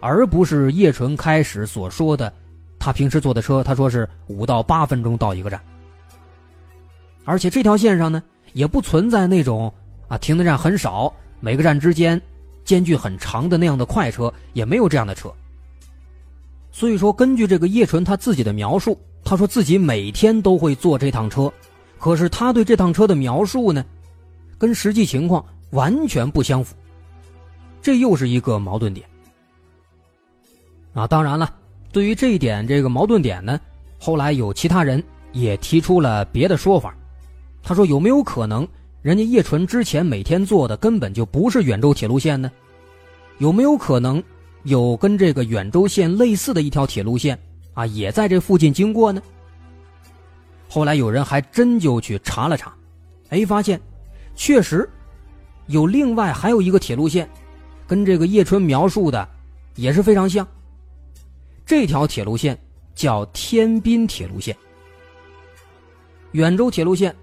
[0.00, 2.32] 而不是叶纯开始所说的，
[2.80, 5.60] 他平时坐的车，他说是五到八分钟到一个站。
[7.24, 9.72] 而且这条线上呢，也不存在那种
[10.08, 12.20] 啊停的站很少，每个站之间
[12.64, 15.32] 间距很长的那样的快车，也没有这样的车，
[16.70, 21.52] 所以说，根据这个叶纯他自己的描述，他说自己每天都会坐这趟车，
[21.98, 23.84] 可是他对这趟车的描述呢，
[24.58, 26.74] 跟实际情况完全不相符，
[27.80, 29.06] 这又是一个矛盾点。
[30.92, 31.54] 啊，当然了，
[31.92, 33.60] 对于这一点这个矛盾点呢，
[33.98, 36.94] 后来有其他人也提出了别的说法。
[37.62, 38.66] 他说：“有没有可能，
[39.02, 42.50] 人家叶纯之前每天坐的根本就不是远州铁路线呢？
[43.38, 44.22] 有没有可能
[44.64, 47.38] 有跟这个远州线类似的一条铁路线
[47.74, 49.22] 啊，也在这附近经过呢？”
[50.68, 52.74] 后来有人还真就去查了查，
[53.28, 53.80] 哎，发现
[54.34, 54.88] 确实
[55.66, 57.28] 有另外还有一个铁路线，
[57.86, 59.28] 跟这个叶纯描述的
[59.76, 60.46] 也是非常像。
[61.64, 62.58] 这条铁路线
[62.94, 64.56] 叫天滨铁路线，
[66.32, 67.14] 远州铁路线。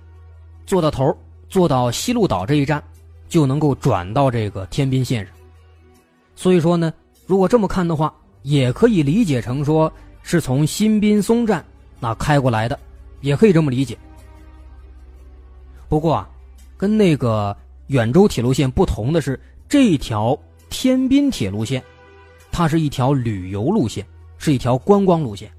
[0.70, 1.18] 坐到头，
[1.50, 2.84] 坐到西路岛这一站，
[3.28, 5.34] 就能够转到这个天滨线上。
[6.36, 6.94] 所以说呢，
[7.26, 11.66] 如果这么看的话，也可以理解成说是从新滨松站
[12.00, 12.78] 那开过来的，
[13.22, 13.98] 也可以这么理解。
[15.88, 16.30] 不过啊，
[16.78, 20.38] 跟那个远州铁路线不同的是，这条
[20.70, 21.84] 天滨铁路线，
[22.52, 24.06] 它是一条旅游路线，
[24.38, 25.52] 是一条观光路线，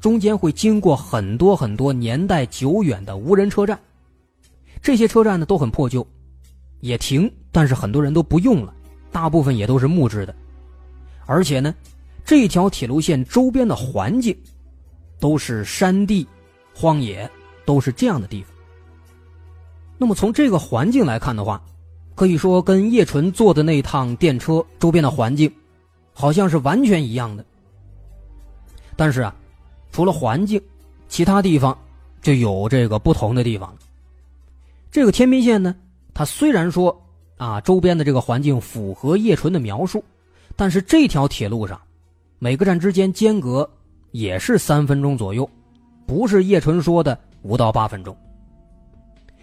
[0.00, 3.80] 中间会经过很多很多年代久远的无人车站。
[4.84, 6.06] 这些车站呢都很破旧，
[6.80, 8.74] 也停，但是很多人都不用了，
[9.10, 10.36] 大部分也都是木质的，
[11.24, 11.74] 而且呢，
[12.22, 14.36] 这条铁路线周边的环境
[15.18, 16.28] 都是山地、
[16.74, 17.28] 荒野，
[17.64, 18.52] 都是这样的地方。
[19.96, 21.64] 那么从这个环境来看的话，
[22.14, 25.50] 可以说跟叶纯坐的那趟电车周边的环境
[26.12, 27.42] 好像是完全一样的。
[28.96, 29.34] 但是啊，
[29.92, 30.60] 除了环境，
[31.08, 31.74] 其他地方
[32.20, 33.78] 就有这个不同的地方了。
[34.94, 35.74] 这个天滨线呢，
[36.14, 36.96] 它虽然说
[37.36, 40.04] 啊，周边的这个环境符合叶纯的描述，
[40.54, 41.80] 但是这条铁路上，
[42.38, 43.68] 每个站之间间隔
[44.12, 45.50] 也是三分钟左右，
[46.06, 48.16] 不是叶纯说的五到八分钟。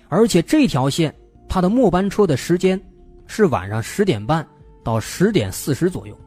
[0.08, 1.14] 而且这条线
[1.50, 2.82] 它的末班车的时间
[3.28, 4.48] 是晚上十点半
[4.86, 6.18] 到十点四十左右。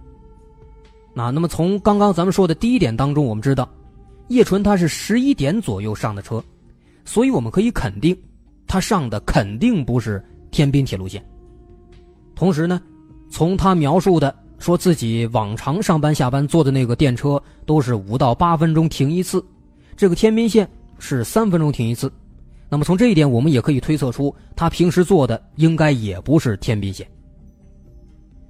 [1.14, 3.66] 那那么从刚刚咱们说的第一点当中，我们知道，
[4.28, 6.44] 叶纯他是十一点左右上的车，
[7.06, 8.14] 所以我们可以肯定。
[8.66, 11.24] 他上的肯定不是天滨铁路线。
[12.34, 12.80] 同时呢，
[13.30, 19.44] 从他描述的说自己往常上班下班坐的那个电车都是五到八分钟停一次，
[19.96, 22.10] 这个天滨线是三分钟停一次。
[22.68, 27.06] 那么从这一点，我们也可以推测出他平时坐的应该也不是天滨线。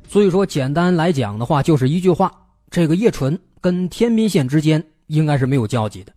[0.09, 2.33] 所以说，简单来讲的话，就是一句话：
[2.70, 6.12] 这个叶纯跟天滨线之间应该是没有交集的。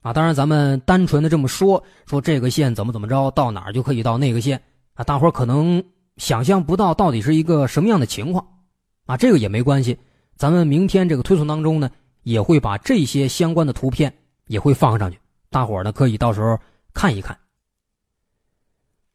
[0.00, 4.62] 啊，当然，咱们单纯的这么说，说这个线怎么怎么着，到哪儿就可以到那个线
[4.94, 5.82] 啊，大伙可能
[6.18, 8.46] 想象不到到底是一个什么样的情况，
[9.06, 9.98] 啊，这个也没关系，
[10.36, 11.90] 咱们明天这个推送当中呢，
[12.22, 14.12] 也会把这些相关的图片
[14.46, 15.18] 也会放上去，
[15.50, 16.56] 大伙呢可以到时候
[16.94, 17.36] 看一看。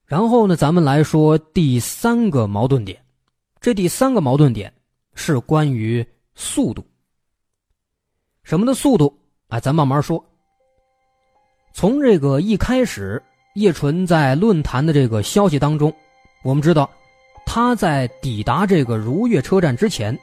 [0.06, 3.02] 然后呢，咱们来说第三个矛盾点，
[3.62, 4.72] 这第三个矛盾点
[5.16, 6.86] 是关于速度，
[8.44, 9.18] 什么的速度？
[9.48, 10.24] 哎，咱慢慢说。
[11.74, 13.22] 从这个一开始，
[13.56, 15.92] 叶纯在论坛的这个消息当中，
[16.44, 16.88] 我们知道，
[17.48, 20.18] 他在抵达这个如月车站之前，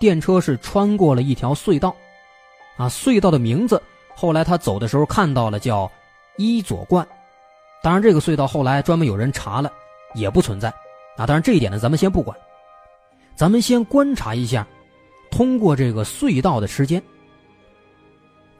[0.00, 1.94] 电车是穿过了一条隧道，
[2.76, 3.80] 啊，隧道的名字
[4.16, 5.88] 后来他走的时候看到了，叫
[6.36, 7.06] 伊佐冠。
[7.80, 9.72] 当然，这个隧道后来专门有人查了，
[10.14, 10.68] 也不存在。
[11.16, 12.36] 啊，当然这一点呢，咱们先不管，
[13.36, 14.66] 咱们先观察一下，
[15.30, 17.00] 通过这个隧道的时间。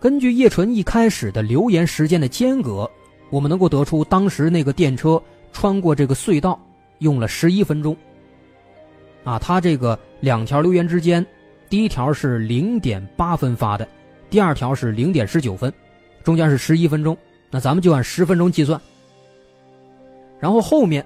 [0.01, 2.89] 根据叶纯一开始的留言时间的间隔，
[3.31, 5.21] 我们能够得出当时那个电车
[5.53, 6.59] 穿过这个隧道
[6.99, 7.97] 用了十一分钟。
[9.25, 11.27] 啊，他这个两条留言之间，
[11.69, 13.87] 第一条是零点八分发的，
[14.31, 15.73] 第二条是零点十九分，
[16.23, 17.17] 中间是十一分钟。
[17.51, 18.81] 那咱们就按十分钟计算。
[20.39, 21.05] 然后后面，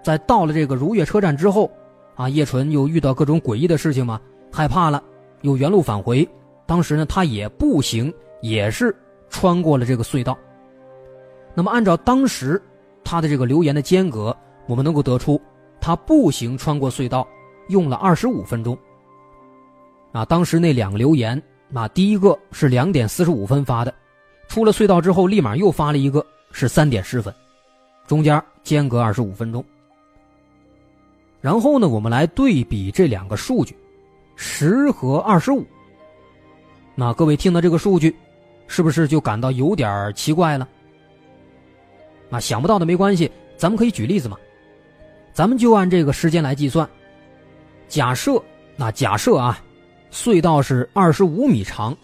[0.00, 1.68] 在到了这个如月车站之后，
[2.14, 4.20] 啊，叶纯又遇到各种诡异的事情嘛，
[4.52, 5.02] 害怕了，
[5.42, 6.26] 又原路返回。
[6.66, 8.14] 当时呢，他也步行。
[8.40, 8.94] 也是
[9.28, 10.36] 穿过了这个隧道。
[11.54, 12.60] 那么，按照当时
[13.02, 15.40] 他的这个留言的间隔，我们能够得出，
[15.80, 17.26] 他步行穿过隧道
[17.68, 18.78] 用了二十五分钟。
[20.12, 21.40] 啊，当时那两个留言，
[21.74, 23.92] 啊，第一个是两点四十五分发的，
[24.46, 27.34] 出了隧道之后立马又发了一个，是三点十分，
[28.06, 29.64] 中间间隔二十五分钟。
[31.40, 33.76] 然后呢，我们来对比这两个数据，
[34.36, 35.64] 十和二十五。
[36.94, 38.14] 那各位听到这个数据。
[38.68, 40.68] 是不是就感到有点奇怪了？
[42.30, 44.36] 啊，想不到的没关系，咱们可以举例子嘛。
[45.32, 46.88] 咱们就按这个时间来计算。
[47.88, 48.40] 假设，
[48.76, 49.58] 那假设啊，
[50.12, 51.96] 隧道是二十五米长。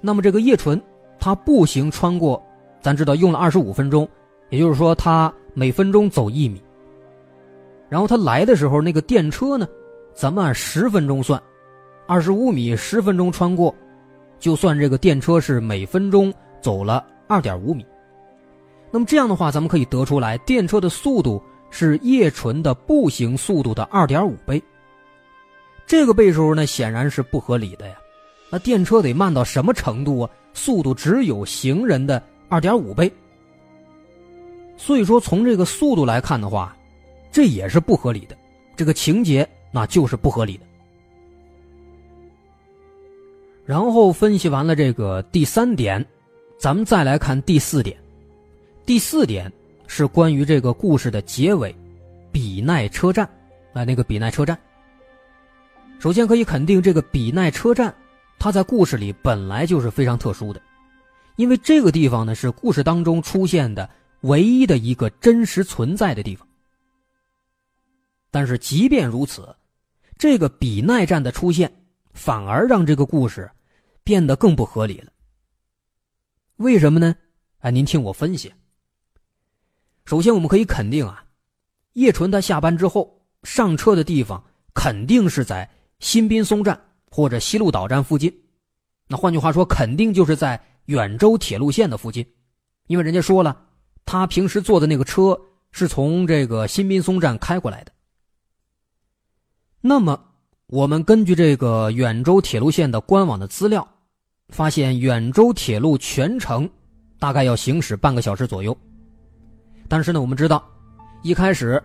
[0.00, 0.80] 那么这个叶纯
[1.18, 2.40] 他步行穿过，
[2.80, 4.08] 咱知道用了二十五分钟，
[4.50, 6.62] 也就是说他每分钟走一米。
[7.88, 9.66] 然后他来的时候，那个电车呢，
[10.14, 11.42] 咱们按十分钟算，
[12.06, 13.74] 二十五米十分钟穿过，
[14.44, 16.30] 就算这个电车是每分钟
[16.60, 17.82] 走了二点五米。
[18.90, 24.62] 那么这样的话，咱们可以得出来，电车的速度是叶纯的步行速度的二点五倍。
[25.86, 27.94] 这个倍数呢，显然是不合理的呀。
[28.50, 30.30] 那电车得慢到什么程度啊？
[30.52, 33.10] 速度只有行人的二点五倍。
[34.76, 36.76] 所以说，从这个速度来看的话，
[37.32, 38.36] 这也是不合理的。
[38.76, 40.66] 这个情节那就是不合理的。
[43.64, 46.04] 然后分析完了这个第三点，
[46.58, 47.96] 咱们再来看第四点。
[48.84, 49.50] 第四点
[49.86, 51.74] 是关于这个故事的结尾，
[52.30, 53.24] 比奈车站，
[53.72, 54.58] 啊，那个比奈车站。
[55.98, 57.94] 首先可以肯定，这个比奈车站，
[58.38, 60.60] 它在故事里本来就是非常特殊的，
[61.36, 63.88] 因为这个地方呢是故事当中出现的
[64.20, 66.46] 唯一的一个真实存在的地方。
[68.30, 69.56] 但是即便如此，
[70.18, 71.72] 这个比奈站的出现，
[72.14, 73.50] 反而让这个故事
[74.02, 75.12] 变得更不合理了。
[76.56, 77.14] 为什么呢？
[77.58, 78.52] 哎，您听我分析。
[80.04, 81.24] 首先，我们可以肯定啊，
[81.94, 88.32] 叶纯他下班之后上车的地方肯定是在新滨松站或者西路岛站附近。
[89.08, 92.26] 那换句话说，肯定就是在远州铁路线的附近，
[92.86, 93.66] 因为人家说了，
[94.04, 95.40] 他平时坐的那个车
[95.72, 97.92] 是从这个新滨松站开过来的。
[99.80, 100.33] 那么，
[100.68, 103.86] 我们根据这个远州铁路线的官网的资料，
[104.48, 106.68] 发现远州铁路全程
[107.18, 108.76] 大概要行驶半个小时左右。
[109.88, 110.64] 但是呢，我们知道，
[111.22, 111.80] 一开始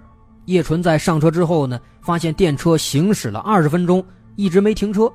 [0.45, 4.03] 叶纯在上车之后呢，发现电车行驶了二十分钟，
[4.37, 5.11] 一直没停车，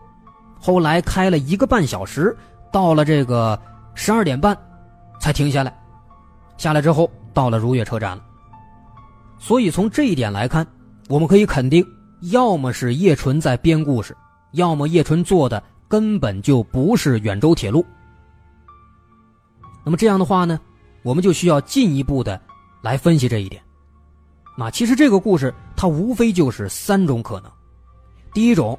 [0.60, 2.36] 后来开了一个半小时，
[2.70, 3.58] 到了这个
[3.94, 4.56] 十二点半，
[5.18, 5.74] 才停下来。
[6.58, 8.22] 下来之后，到了如月车站了。
[9.38, 10.66] 所以从这一点来看，
[11.08, 11.84] 我们可以肯定，
[12.20, 14.16] 要么是叶纯在编故事，
[14.52, 17.84] 要么叶纯做的根本就不是远州铁路。
[19.84, 20.58] 那么这样的话呢，
[21.02, 22.40] 我们就需要进一步的。
[22.82, 23.62] 来分析这一点，
[24.58, 27.50] 那其实这个故事它无非就是三种可能：
[28.34, 28.78] 第一种，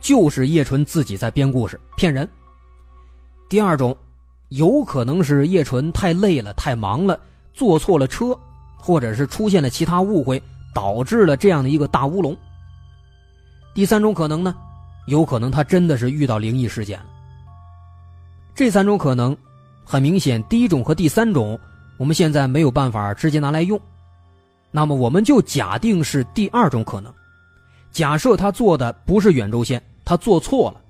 [0.00, 2.26] 就是叶纯自己在编故事骗人；
[3.48, 3.96] 第二种，
[4.48, 7.16] 有可能是叶纯太累了、太忙了，
[7.52, 8.36] 坐错了车，
[8.76, 10.42] 或者是出现了其他误会，
[10.74, 12.34] 导致了这样的一个大乌龙；
[13.74, 14.54] 第三种可能呢，
[15.06, 17.06] 有可能他真的是遇到灵异事件了。
[18.54, 19.36] 这三种可能，
[19.84, 21.58] 很明显，第一种和第三种。
[21.96, 23.80] 我们现在没有办法直接拿来用，
[24.70, 27.12] 那么我们就假定是第二种可能。
[27.92, 30.80] 假设他坐的不是远州线，他坐错了，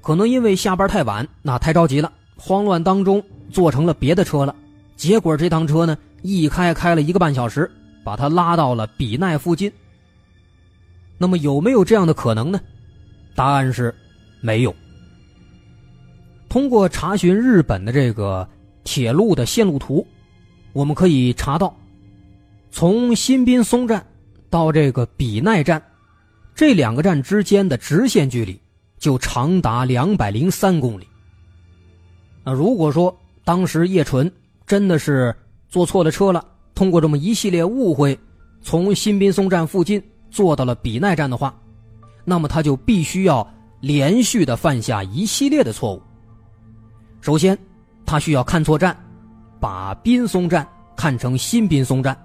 [0.00, 4.54] 可能因为下班太晚，那太着急了，慌乱当中坐成了别的车了。
[4.96, 7.68] 结果这趟车呢，一开开了一个半小时，
[8.04, 9.70] 把他拉到了比奈附近。
[11.18, 12.60] 那么有没有这样的可能呢？
[13.34, 13.94] 答案是
[14.40, 14.74] 没有。
[16.48, 18.48] 通过查询日本的这个
[18.84, 20.06] 铁路的线路图。
[20.74, 21.76] 我们可以查到，
[22.70, 24.06] 从新滨松站
[24.48, 25.82] 到这个比奈站，
[26.54, 28.60] 这两个站之间的直线距离
[28.98, 31.08] 就长达两百零三公里。
[32.44, 34.30] 那如果说当时叶纯
[34.66, 35.34] 真的是
[35.68, 38.16] 坐错了车了，通过这么一系列误会，
[38.62, 40.00] 从新滨松站附近
[40.30, 41.54] 做到了比奈站的话，
[42.24, 43.46] 那么他就必须要
[43.80, 46.02] 连续的犯下一系列的错误。
[47.20, 47.58] 首先，
[48.06, 48.96] 他需要看错站。
[49.60, 50.64] 把滨松站
[50.94, 52.16] 看成新滨松站，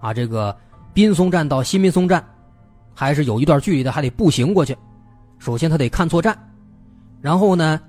[0.00, 0.52] 啊，这个
[0.92, 2.20] 滨松站到新滨松站
[2.92, 4.76] 还是有一段距离的，还得步行过去。
[5.38, 6.36] 首先他得看错站，
[7.20, 7.80] 然后呢，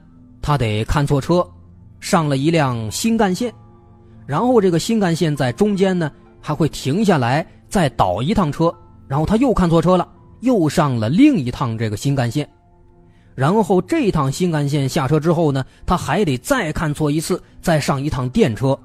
[0.43, 1.43] 他得看错车，
[1.99, 3.51] 上了一辆新干线，
[4.27, 8.71] 然后这个新干线在中间呢还会停下来再倒一趟车，
[9.07, 10.07] 然后他又看错车了，
[10.41, 12.47] 又上了另一趟这个新干线。
[13.35, 18.77] 然后这趟新干线下车之后呢，他还得再看错一次，再上一趟电车，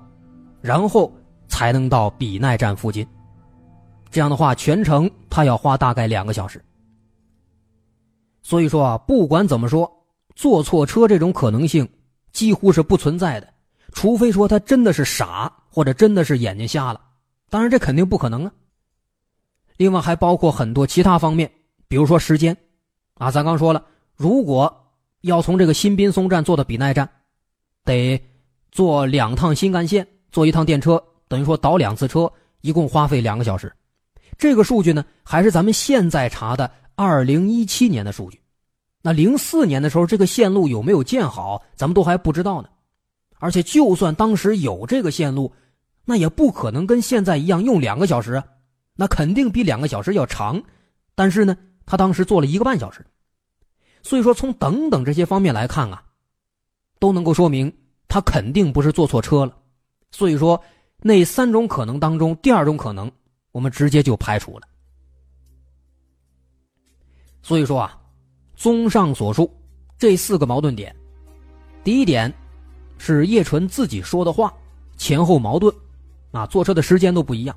[0.60, 1.10] 然后
[1.48, 3.06] 才能到比奈站附近。
[4.10, 6.62] 这样的话，全程他要花大概两个小时。
[8.42, 9.90] 所以说啊，不管怎么说，
[10.34, 11.88] 坐错车这种可能性
[12.32, 13.48] 几乎是不存在的，
[13.92, 17.00] 除非说他真的是傻，或者真的是眼睛瞎了。
[17.48, 18.52] 当然，这肯定不可能啊。
[19.76, 21.50] 另外还包括很多其他方面，
[21.88, 22.56] 比如说时间，
[23.14, 23.84] 啊，咱刚说了。
[24.16, 24.72] 如果
[25.22, 27.08] 要从这个新滨松站坐到比奈站，
[27.84, 28.22] 得
[28.70, 33.72] 坐两趟新干线，坐一趟电车，等于说倒两次车，一共花费两个小时。
[34.38, 38.40] 这个数据呢，还是咱们现在查的二零一七年的数据，
[39.02, 42.68] 那零四年的时候，这个线路有没有建好，咱们都还不知道呢。
[43.38, 45.52] 而且，就算当时有这个线路，
[46.04, 48.44] 那也不可能跟现在一样用两个小时啊，
[48.94, 50.62] 那肯定比两个小时要长。
[51.14, 53.04] 但是呢，他当时坐了一个半小时，
[54.02, 56.02] 所以说从等等这些方面来看啊，
[56.98, 57.72] 都能够说明
[58.08, 59.56] 他肯定不是坐错车了。
[60.10, 60.62] 所以说，
[60.98, 63.10] 那三种可能当中，第二种可能
[63.50, 64.66] 我们直接就排除了。
[67.42, 68.00] 所以说啊，
[68.54, 69.50] 综上所述，
[69.98, 70.94] 这四个矛盾点，
[71.82, 72.32] 第一点
[72.98, 74.52] 是叶纯自己说的话
[74.96, 75.74] 前后矛盾，
[76.30, 77.56] 啊，坐车的时间都不一样。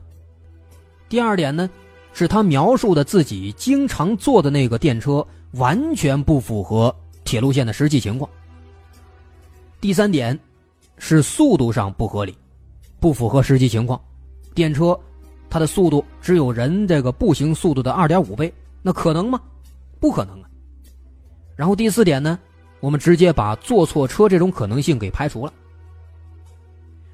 [1.07, 1.69] 第二点呢，
[2.13, 6.93] 是他描述的自己经常坐的那个电车完全不符合
[7.23, 8.29] 铁路线的实际情况。
[9.79, 10.37] 第三点
[10.97, 12.35] 是速度上不合理，
[12.99, 14.01] 不符合实际情况，
[14.53, 14.99] 电车
[15.49, 18.51] 它的速度只有人这个步行速度的二点五倍，
[18.81, 19.39] 那可能吗？
[19.99, 20.49] 不可能啊！
[21.55, 22.37] 然后第四点呢，
[22.79, 25.53] 我们直接把坐错车这种可能性给排除了。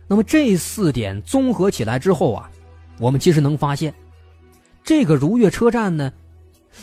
[0.07, 2.49] 那么这四点综合起来之后啊，
[2.97, 3.93] 我们其实能发现，
[4.83, 6.11] 这个如月车站呢，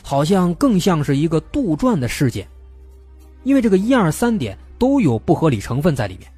[0.02, 2.46] 好像更像是一个杜撰的事件，
[3.44, 6.30] 因为这个一二三点都有不合理成分在里面。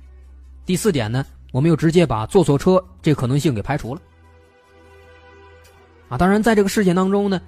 [0.65, 4.01] 第四点呢，我们又直接把坐错车这可能性给排除了。
[6.09, 7.41] 啊，当然在这个事件当中呢。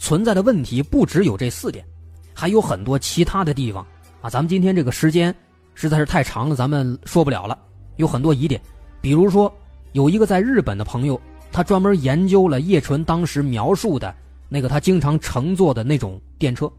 [0.00, 1.84] 存在的问题不只有这四点，
[2.32, 3.84] 还有很多其他的地方
[4.20, 4.30] 啊！
[4.30, 5.34] 咱们今天这个时间
[5.74, 7.58] 实在是太长了，咱们说不了了。
[7.96, 8.60] 有很多疑点，
[9.00, 9.52] 比如说
[9.94, 11.20] 有一个在日本的朋友，
[11.50, 14.14] 他专门研究了叶纯当时描述的
[14.48, 16.70] 那个他经常乘坐的那种电车，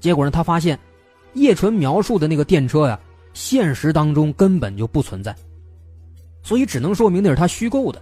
[0.00, 0.78] 结果呢，他发现
[1.34, 2.98] 叶纯描述的那个电车呀，
[3.32, 5.34] 现实当中根本就不存在，
[6.42, 8.00] 所以只能说明那是他虚构的。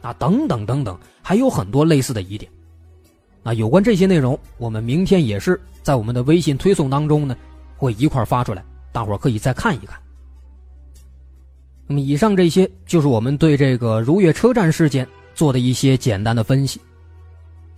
[0.00, 2.50] 啊，等等等等，还有很多类似的疑点。
[3.42, 7.36] 啊，有关这些内容，我们明天也是在我们的微信推送当中呢，
[7.76, 9.98] 会一块发出来，大伙可以再看一看。
[11.88, 16.80] 那么，以上这些就是我们对这个如月车站事件做的一些简单的分析。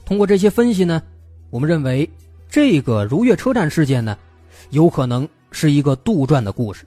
[0.04, 1.00] 通过这些分析呢，
[1.48, 2.11] 我们认为
[2.48, 4.18] 这个如月车站事件呢，
[4.70, 6.84] 有可能是一个杜撰的故事。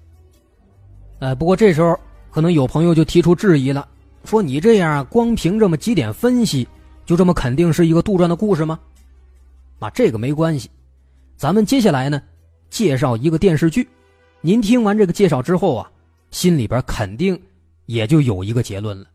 [1.19, 1.97] 呃，不过这时候
[2.29, 3.87] 可能有朋友就提出质疑了，
[4.25, 6.67] 说你这样光凭这么几点分析。
[7.05, 8.79] 就这么肯定是一个杜撰的故事吗？
[9.79, 10.69] 啊，这个没关系。
[11.35, 12.21] 咱们接下来呢，
[12.69, 13.87] 介绍一个电视剧。
[14.39, 15.91] 您听完这个介绍之后啊，
[16.33, 17.39] 心里边肯定
[17.85, 19.05] 也就有一个结论了。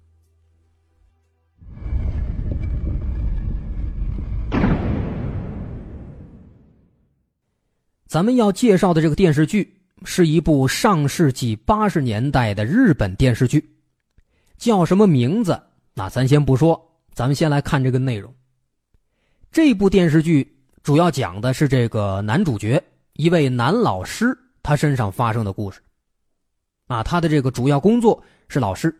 [8.06, 13.68] 咱们要介绍的这个电视剧是一部上世纪八十年代的日本电视剧，
[14.56, 15.60] 叫什么名字？
[15.94, 16.80] 那咱先不说。
[17.12, 18.32] 咱们先来看这个内容。
[19.50, 22.80] 这部电视剧主要讲的是这个男主角
[23.14, 25.80] 一位男老师他身上发生的故事。
[26.88, 28.92] 啊，他的这个主要工作是老师，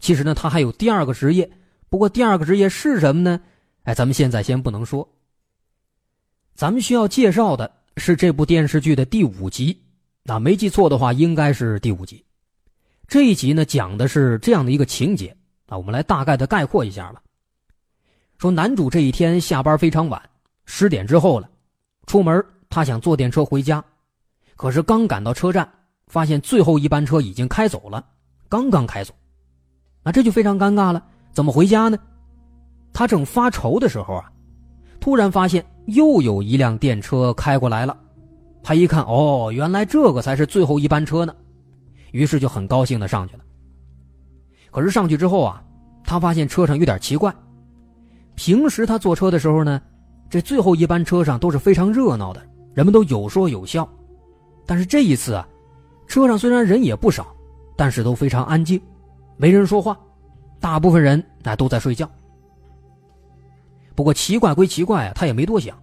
[0.00, 1.50] 其实呢他还有第二个职业，
[1.88, 3.40] 不过第二个职业是什么呢？
[3.84, 5.08] 哎，咱们现在先不能说。
[6.54, 9.80] 咱们需要介绍的是这部电视剧的第五集，
[10.24, 12.22] 那没记错的话应该是第五集。
[13.06, 15.34] 这一集呢讲的是这样的一个情节
[15.66, 17.22] 啊，我们来大概的概括一下吧。
[18.38, 20.20] 说男主这一天下班非常晚，
[20.66, 21.48] 十点之后了，
[22.06, 23.82] 出门他想坐电车回家，
[24.56, 25.66] 可是刚赶到车站，
[26.08, 28.04] 发现最后一班车已经开走了，
[28.48, 29.14] 刚刚开走，
[30.02, 31.02] 那这就非常尴尬了，
[31.32, 31.98] 怎么回家呢？
[32.92, 34.32] 他正发愁的时候啊，
[34.98, 37.96] 突然发现又有一辆电车开过来了，
[38.62, 41.34] 他一看，哦，原来这个才是最后一班车呢，
[42.12, 43.44] 于是就很高兴的上去了。
[44.70, 45.62] 可是上去之后啊，
[46.04, 47.34] 他发现车上有点奇怪。
[48.34, 49.80] 平时他坐车的时候呢，
[50.30, 53.88] 这最后一班车上都是非常热闹的，人们都有说有笑。
[54.66, 55.48] 但是这一次啊，
[56.08, 57.26] 车上虽然人也不少，
[57.76, 58.80] 但是都非常安静，
[59.36, 59.96] 没人说话，
[60.58, 62.10] 大部分人那都在睡觉。
[63.94, 65.76] 不过奇怪归奇怪啊，他也没多想。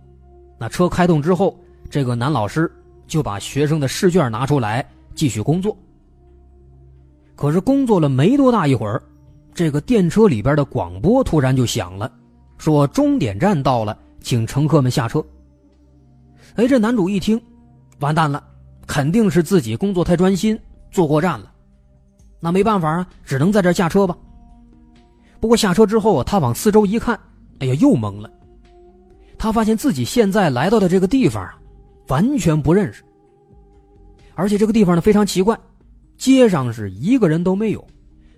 [0.58, 1.58] 那车开动之后，
[1.90, 2.70] 这个男老师
[3.08, 5.78] 就把学生的试卷拿出来继续工作。
[7.36, 9.04] 可是工作了没多大一会儿，
[9.54, 12.12] 这个电车里边的广播突然就响了。
[12.58, 15.24] 说终点站到了，请乘客们下车。
[16.56, 17.40] 哎，这男主一听，
[18.00, 18.42] 完蛋了，
[18.86, 20.58] 肯定是自己工作太专心，
[20.92, 21.52] 坐过站了。
[22.40, 24.16] 那没办法啊，只能在这下车吧。
[25.40, 27.20] 不过下车之后，他往四周一看，
[27.60, 28.30] 哎呀，又懵了。
[29.38, 31.58] 他发现自己现在来到的这个地方啊，
[32.08, 33.04] 完全不认识。
[34.34, 35.58] 而且这个地方呢非常奇怪，
[36.18, 37.86] 街上是一个人都没有，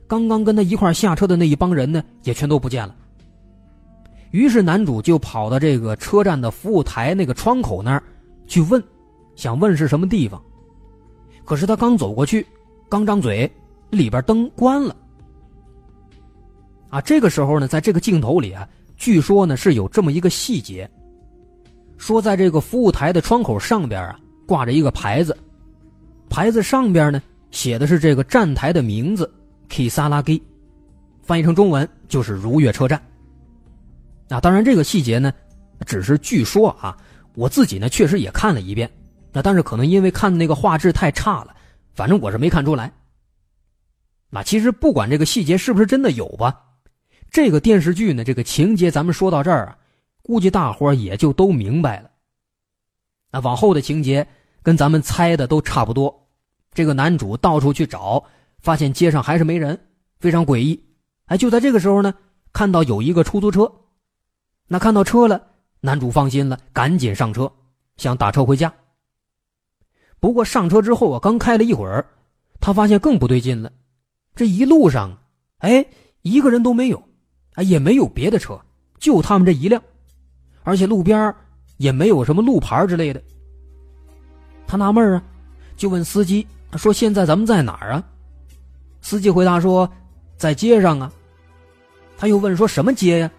[0.07, 2.95] 刚刚跟他一块下车的那一帮人呢，也全都不见了。
[4.31, 8.03] 于是男主就跑到这个车站的服务台那个窗口那儿
[8.45, 8.83] 去问，
[9.37, 10.43] 想问是什么地方。
[11.45, 12.45] 可是他刚走过去，
[12.89, 13.49] 刚张嘴，
[13.89, 14.93] 里边灯关了。
[16.89, 18.67] 啊，这个时候呢，在这个镜头里啊，
[18.97, 20.89] 据说呢是有这么一个细节，
[21.97, 25.37] 说在这个服务台的窗口上边啊挂着一个牌子，
[26.29, 27.21] 牌子上边呢
[27.51, 29.31] 写的是这个站台的名字
[29.69, 30.41] “Kisaragi”，
[31.21, 33.01] 翻译成中文就是如月车站。
[34.29, 35.31] 啊，当然这个细节呢，
[35.85, 36.97] 只是据说啊，
[37.35, 38.89] 我自己呢确实也看了一遍，
[39.37, 41.55] 那但是可能因为看那个画质太差了，
[41.93, 42.91] 反正我是没看出来。
[44.31, 46.59] 那其实不管这个细节是不是真的有吧。
[47.29, 49.77] 这个电视剧呢，这个情节咱们说到这儿啊，
[50.23, 52.09] 估计大伙也就都明白了。
[53.31, 54.27] 那往后的情节
[54.63, 56.27] 跟咱们猜的都差不多。
[56.73, 58.23] 这个男主到处去找，
[58.59, 59.79] 发现街上还是没人，
[60.19, 60.83] 非常诡异。
[61.25, 62.11] 哎，就在这个时候呢，
[62.53, 63.71] 看到有一个出租车。
[64.67, 65.39] 那看到车了，
[65.81, 67.53] 男主放心了，赶紧上车，
[67.97, 68.73] 想打车回家。
[70.19, 72.05] 不过上车之后啊，刚开了一会儿，
[72.59, 73.71] 他发现更不对劲了。
[74.35, 75.17] 这一路上，
[75.59, 75.85] 哎，
[76.21, 77.01] 一个人都没有。
[77.53, 78.59] 啊，也没有别的车，
[78.99, 79.81] 就他们这一辆，
[80.61, 81.33] 而且路边
[81.77, 83.19] 也没有什么路牌之类的。
[84.67, 85.23] 他纳闷啊，
[85.75, 88.03] 就问司机说：“现在咱们在哪儿啊？”
[89.01, 89.89] 司机回答说
[90.37, 91.11] ：“在街上啊。”
[92.15, 93.31] 他又问说：“什么街呀？”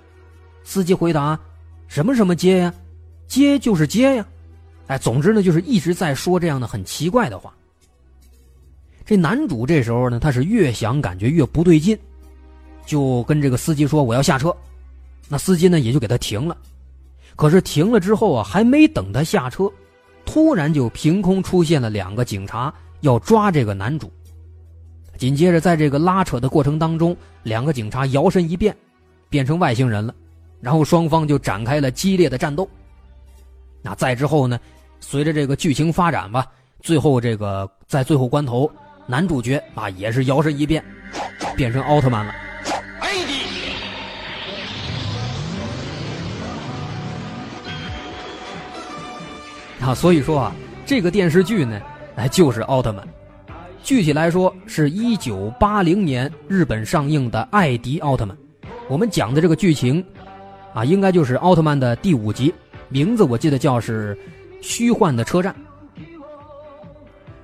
[0.65, 1.39] 司机回答
[1.87, 2.75] ：“什么什么街呀？
[3.29, 4.27] 街就是街呀。”
[4.89, 7.55] 哎，总之呢，就是一直在说这样的很奇怪的话。
[9.07, 11.97] 这男主这时候呢，他是越想感觉越不对劲。
[12.85, 14.55] 就跟这个司机说我要下车，
[15.29, 16.57] 那司机呢也就给他停了。
[17.37, 19.71] 可是停了之后啊，还没等他下车，
[20.25, 22.73] 突然就凭空出现了两个警察
[23.03, 24.11] 要抓这个男主。
[25.19, 28.75] 紧接着在这个拉扯的过程当中，两个警察摇身一变，
[29.29, 30.15] 变成外星人了，
[30.61, 32.69] 然后双方就展开了激烈的战斗。
[33.83, 34.59] 那再之后呢，
[35.01, 36.47] 随着这个剧情发展吧，
[36.81, 38.71] 最后这个在最后关头，
[39.07, 40.85] 男主角啊也是摇身一变，
[41.57, 42.35] 变成奥特曼了。
[49.81, 50.53] 啊，所以说啊，
[50.85, 51.81] 这个电视剧呢，
[52.17, 53.07] 哎，就是奥特曼。
[53.83, 58.37] 具体来说，是一九八零年日本上映的《艾迪奥特曼》。
[58.89, 60.05] 我们讲的这个剧情，
[60.75, 62.53] 啊，应该就是奥特曼的第五集，
[62.91, 64.15] 名字我记得叫是
[64.61, 65.55] 《虚幻的车站》。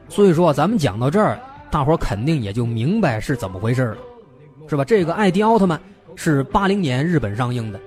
[0.08, 1.40] 所以说，咱们讲到这儿，
[1.70, 3.96] 大伙肯定也就明白是怎么回事了，
[4.68, 4.84] 是吧？
[4.84, 5.78] 这个《艾迪奥特曼》
[6.14, 7.80] 是八零年日本上映的，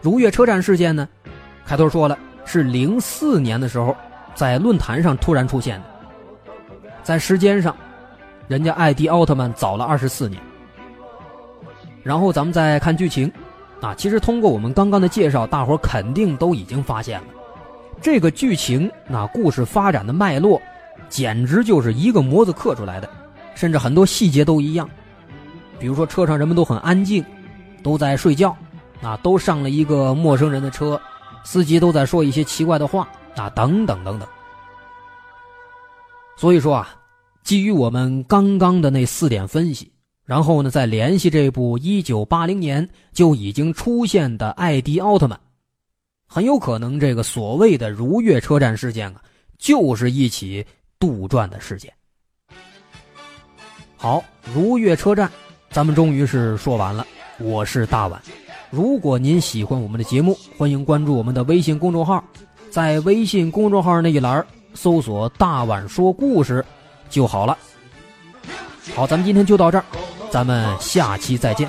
[0.00, 1.08] 如月车站事件呢，
[1.66, 2.18] 开头说了。
[2.50, 3.94] 是零四年的时候，
[4.34, 5.84] 在论坛上突然出现的。
[7.02, 7.76] 在时间上，
[8.46, 10.40] 人家艾迪奥特曼早了二十四年。
[12.02, 13.30] 然后咱们再看剧情，
[13.82, 17.26] 啊，其实通过我们刚刚的介绍，大伙肯定都已经发现了，
[18.00, 20.60] 这个剧情那故事发展的脉络，
[21.08, 23.10] 简直就是一个模子刻出来的，
[23.54, 24.88] 甚至很多细节都一样。
[25.78, 27.24] 比如说车上人们都很安静，
[27.82, 28.56] 都在睡觉，
[29.02, 31.00] 啊，都上了一个陌生人的车。
[31.44, 34.28] 司机都在说一些奇怪的话啊，等等等等。
[36.36, 36.88] 所以说啊，
[37.42, 39.90] 基于我们刚刚的那四点分析，
[40.24, 45.38] 然后呢，再联系这部一九八零年就已经出现的艾迪奥特曼，
[46.30, 49.22] 很有可能这个所谓的如月车站事件啊，
[49.56, 50.64] 就是一起
[51.00, 51.90] 杜撰的事件。
[53.96, 54.22] 好，
[54.54, 55.28] 如月车站，
[55.70, 57.06] 咱们终于是说完了。
[57.38, 58.20] 我是大碗。
[58.70, 62.22] 如果您喜欢我们的节目，欢迎关注我们的微信公众号，
[62.70, 66.62] 在微信公众号那一栏搜索“大碗说故事”
[67.08, 67.56] 就好了。
[68.94, 69.84] 好，咱们今天就到这儿，
[70.30, 71.68] 咱们下期再见。